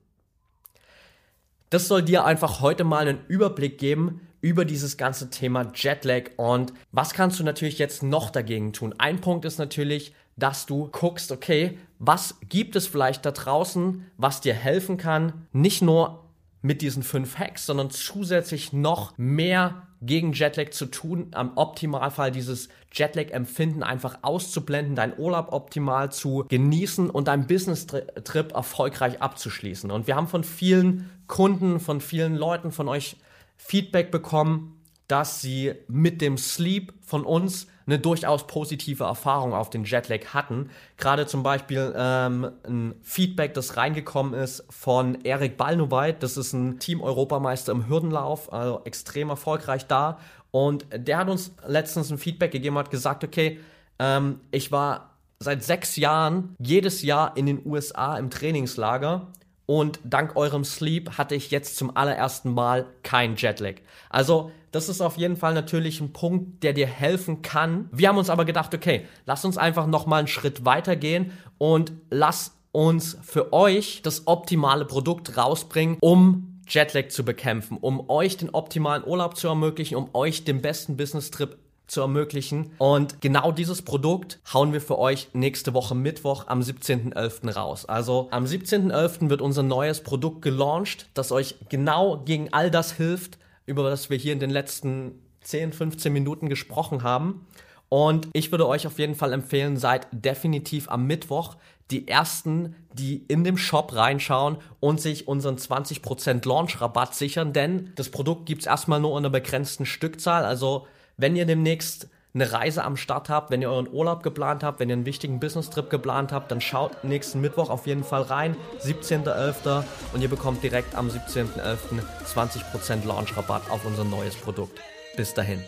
Das 1.70 1.88
soll 1.88 2.02
dir 2.02 2.24
einfach 2.24 2.60
heute 2.60 2.84
mal 2.84 3.08
einen 3.08 3.24
Überblick 3.26 3.78
geben, 3.78 4.20
über 4.40 4.66
dieses 4.66 4.98
ganze 4.98 5.30
Thema 5.30 5.72
Jetlag 5.74 6.24
und 6.36 6.74
was 6.92 7.14
kannst 7.14 7.40
du 7.40 7.44
natürlich 7.44 7.78
jetzt 7.78 8.02
noch 8.02 8.28
dagegen 8.28 8.74
tun? 8.74 8.94
Ein 8.98 9.22
Punkt 9.22 9.46
ist 9.46 9.56
natürlich, 9.56 10.14
dass 10.36 10.66
du 10.66 10.88
guckst, 10.92 11.32
okay, 11.32 11.78
was 11.98 12.36
gibt 12.48 12.76
es 12.76 12.86
vielleicht 12.86 13.24
da 13.24 13.30
draußen, 13.30 14.04
was 14.18 14.42
dir 14.42 14.52
helfen 14.52 14.98
kann, 14.98 15.46
nicht 15.52 15.80
nur 15.80 16.23
mit 16.64 16.80
diesen 16.80 17.02
fünf 17.02 17.38
Hacks, 17.38 17.66
sondern 17.66 17.90
zusätzlich 17.90 18.72
noch 18.72 19.12
mehr 19.18 19.86
gegen 20.00 20.32
Jetlag 20.32 20.70
zu 20.70 20.86
tun, 20.86 21.28
am 21.32 21.56
Optimalfall 21.56 22.30
dieses 22.30 22.70
Jetlag-Empfinden 22.90 23.82
einfach 23.82 24.18
auszublenden, 24.22 24.96
deinen 24.96 25.18
Urlaub 25.18 25.52
optimal 25.52 26.10
zu 26.10 26.46
genießen 26.48 27.10
und 27.10 27.28
deinen 27.28 27.46
Business-Trip 27.46 28.52
erfolgreich 28.52 29.20
abzuschließen. 29.20 29.90
Und 29.90 30.06
wir 30.06 30.16
haben 30.16 30.26
von 30.26 30.42
vielen 30.42 31.10
Kunden, 31.26 31.80
von 31.80 32.00
vielen 32.00 32.34
Leuten 32.34 32.72
von 32.72 32.88
euch 32.88 33.16
Feedback 33.58 34.10
bekommen, 34.10 34.80
dass 35.08 35.40
sie 35.40 35.74
mit 35.88 36.20
dem 36.20 36.38
Sleep 36.38 36.92
von 37.02 37.24
uns 37.24 37.66
eine 37.86 37.98
durchaus 37.98 38.46
positive 38.46 39.04
Erfahrung 39.04 39.52
auf 39.52 39.68
den 39.68 39.84
Jetlag 39.84 40.26
hatten. 40.32 40.70
Gerade 40.96 41.26
zum 41.26 41.42
Beispiel 41.42 41.92
ähm, 41.96 42.50
ein 42.66 42.94
Feedback, 43.02 43.52
das 43.54 43.76
reingekommen 43.76 44.32
ist 44.32 44.64
von 44.70 45.20
Erik 45.22 45.56
Balnoweit. 45.56 46.22
Das 46.22 46.36
ist 46.36 46.54
ein 46.54 46.78
Team-Europameister 46.78 47.72
im 47.72 47.88
Hürdenlauf, 47.88 48.52
also 48.52 48.80
extrem 48.84 49.28
erfolgreich 49.28 49.86
da. 49.86 50.18
Und 50.50 50.86
der 50.94 51.18
hat 51.18 51.28
uns 51.28 51.54
letztens 51.66 52.10
ein 52.10 52.18
Feedback 52.18 52.52
gegeben, 52.52 52.78
hat 52.78 52.90
gesagt, 52.90 53.22
okay, 53.24 53.60
ähm, 53.98 54.40
ich 54.50 54.72
war 54.72 55.10
seit 55.38 55.62
sechs 55.62 55.96
Jahren 55.96 56.56
jedes 56.58 57.02
Jahr 57.02 57.36
in 57.36 57.44
den 57.44 57.60
USA 57.66 58.16
im 58.16 58.30
Trainingslager 58.30 59.26
und 59.66 60.00
dank 60.04 60.36
eurem 60.36 60.64
Sleep 60.64 61.16
hatte 61.16 61.34
ich 61.34 61.50
jetzt 61.50 61.76
zum 61.76 61.96
allerersten 61.96 62.52
Mal 62.52 62.86
kein 63.02 63.36
Jetlag. 63.36 63.76
Also, 64.10 64.52
das 64.74 64.88
ist 64.88 65.00
auf 65.00 65.16
jeden 65.16 65.36
Fall 65.36 65.54
natürlich 65.54 66.00
ein 66.00 66.12
Punkt, 66.12 66.64
der 66.64 66.72
dir 66.72 66.86
helfen 66.86 67.42
kann. 67.42 67.88
Wir 67.92 68.08
haben 68.08 68.18
uns 68.18 68.28
aber 68.28 68.44
gedacht, 68.44 68.74
okay, 68.74 69.06
lass 69.24 69.44
uns 69.44 69.56
einfach 69.56 69.86
noch 69.86 70.06
mal 70.06 70.18
einen 70.18 70.28
Schritt 70.28 70.64
weitergehen 70.64 71.30
und 71.58 71.92
lass 72.10 72.56
uns 72.72 73.16
für 73.22 73.52
euch 73.52 74.02
das 74.02 74.26
optimale 74.26 74.84
Produkt 74.84 75.36
rausbringen, 75.36 75.96
um 76.00 76.60
Jetlag 76.66 77.08
zu 77.10 77.24
bekämpfen, 77.24 77.78
um 77.80 78.10
euch 78.10 78.36
den 78.36 78.50
optimalen 78.50 79.04
Urlaub 79.06 79.36
zu 79.36 79.46
ermöglichen, 79.46 79.94
um 79.96 80.08
euch 80.12 80.44
den 80.44 80.60
besten 80.60 80.96
Business-Trip 80.96 81.56
zu 81.86 82.00
ermöglichen. 82.00 82.72
Und 82.78 83.20
genau 83.20 83.52
dieses 83.52 83.82
Produkt 83.82 84.40
hauen 84.52 84.72
wir 84.72 84.80
für 84.80 84.98
euch 84.98 85.28
nächste 85.34 85.74
Woche 85.74 85.94
Mittwoch 85.94 86.48
am 86.48 86.60
17.11. 86.60 87.52
raus. 87.52 87.84
Also 87.84 88.28
am 88.32 88.44
17.11. 88.44 89.30
wird 89.30 89.42
unser 89.42 89.62
neues 89.62 90.02
Produkt 90.02 90.42
gelauncht, 90.42 91.10
das 91.14 91.30
euch 91.30 91.56
genau 91.68 92.22
gegen 92.24 92.52
all 92.52 92.70
das 92.70 92.92
hilft, 92.92 93.38
über 93.66 93.88
das 93.88 94.10
wir 94.10 94.16
hier 94.16 94.32
in 94.32 94.40
den 94.40 94.50
letzten 94.50 95.22
10, 95.42 95.72
15 95.72 96.12
Minuten 96.12 96.48
gesprochen 96.48 97.02
haben. 97.02 97.46
Und 97.88 98.28
ich 98.32 98.50
würde 98.50 98.66
euch 98.66 98.86
auf 98.86 98.98
jeden 98.98 99.14
Fall 99.14 99.32
empfehlen, 99.32 99.76
seid 99.76 100.08
definitiv 100.10 100.88
am 100.88 101.06
Mittwoch 101.06 101.56
die 101.90 102.08
ersten, 102.08 102.76
die 102.92 103.24
in 103.28 103.44
dem 103.44 103.58
Shop 103.58 103.94
reinschauen 103.94 104.56
und 104.80 105.00
sich 105.00 105.28
unseren 105.28 105.56
20% 105.56 106.48
Launch-Rabatt 106.48 107.14
sichern, 107.14 107.52
denn 107.52 107.92
das 107.94 108.08
Produkt 108.08 108.46
gibt 108.46 108.62
es 108.62 108.66
erstmal 108.66 109.00
nur 109.00 109.12
in 109.12 109.18
einer 109.18 109.30
begrenzten 109.30 109.84
Stückzahl. 109.84 110.44
Also 110.44 110.86
wenn 111.16 111.36
ihr 111.36 111.44
demnächst 111.44 112.08
eine 112.34 112.52
Reise 112.52 112.82
am 112.82 112.96
Start 112.96 113.28
habt, 113.28 113.50
wenn 113.50 113.62
ihr 113.62 113.70
euren 113.70 113.88
Urlaub 113.92 114.24
geplant 114.24 114.64
habt, 114.64 114.80
wenn 114.80 114.88
ihr 114.88 114.94
einen 114.94 115.06
wichtigen 115.06 115.38
Business-Trip 115.38 115.88
geplant 115.88 116.32
habt, 116.32 116.50
dann 116.50 116.60
schaut 116.60 117.04
nächsten 117.04 117.40
Mittwoch 117.40 117.70
auf 117.70 117.86
jeden 117.86 118.02
Fall 118.02 118.22
rein, 118.22 118.56
17.11. 118.82 119.84
und 120.12 120.20
ihr 120.20 120.28
bekommt 120.28 120.62
direkt 120.62 120.96
am 120.96 121.08
17.11. 121.08 122.02
20% 122.26 123.06
Launch-Rabatt 123.06 123.70
auf 123.70 123.84
unser 123.84 124.04
neues 124.04 124.34
Produkt. 124.34 124.80
Bis 125.16 125.32
dahin. 125.32 125.62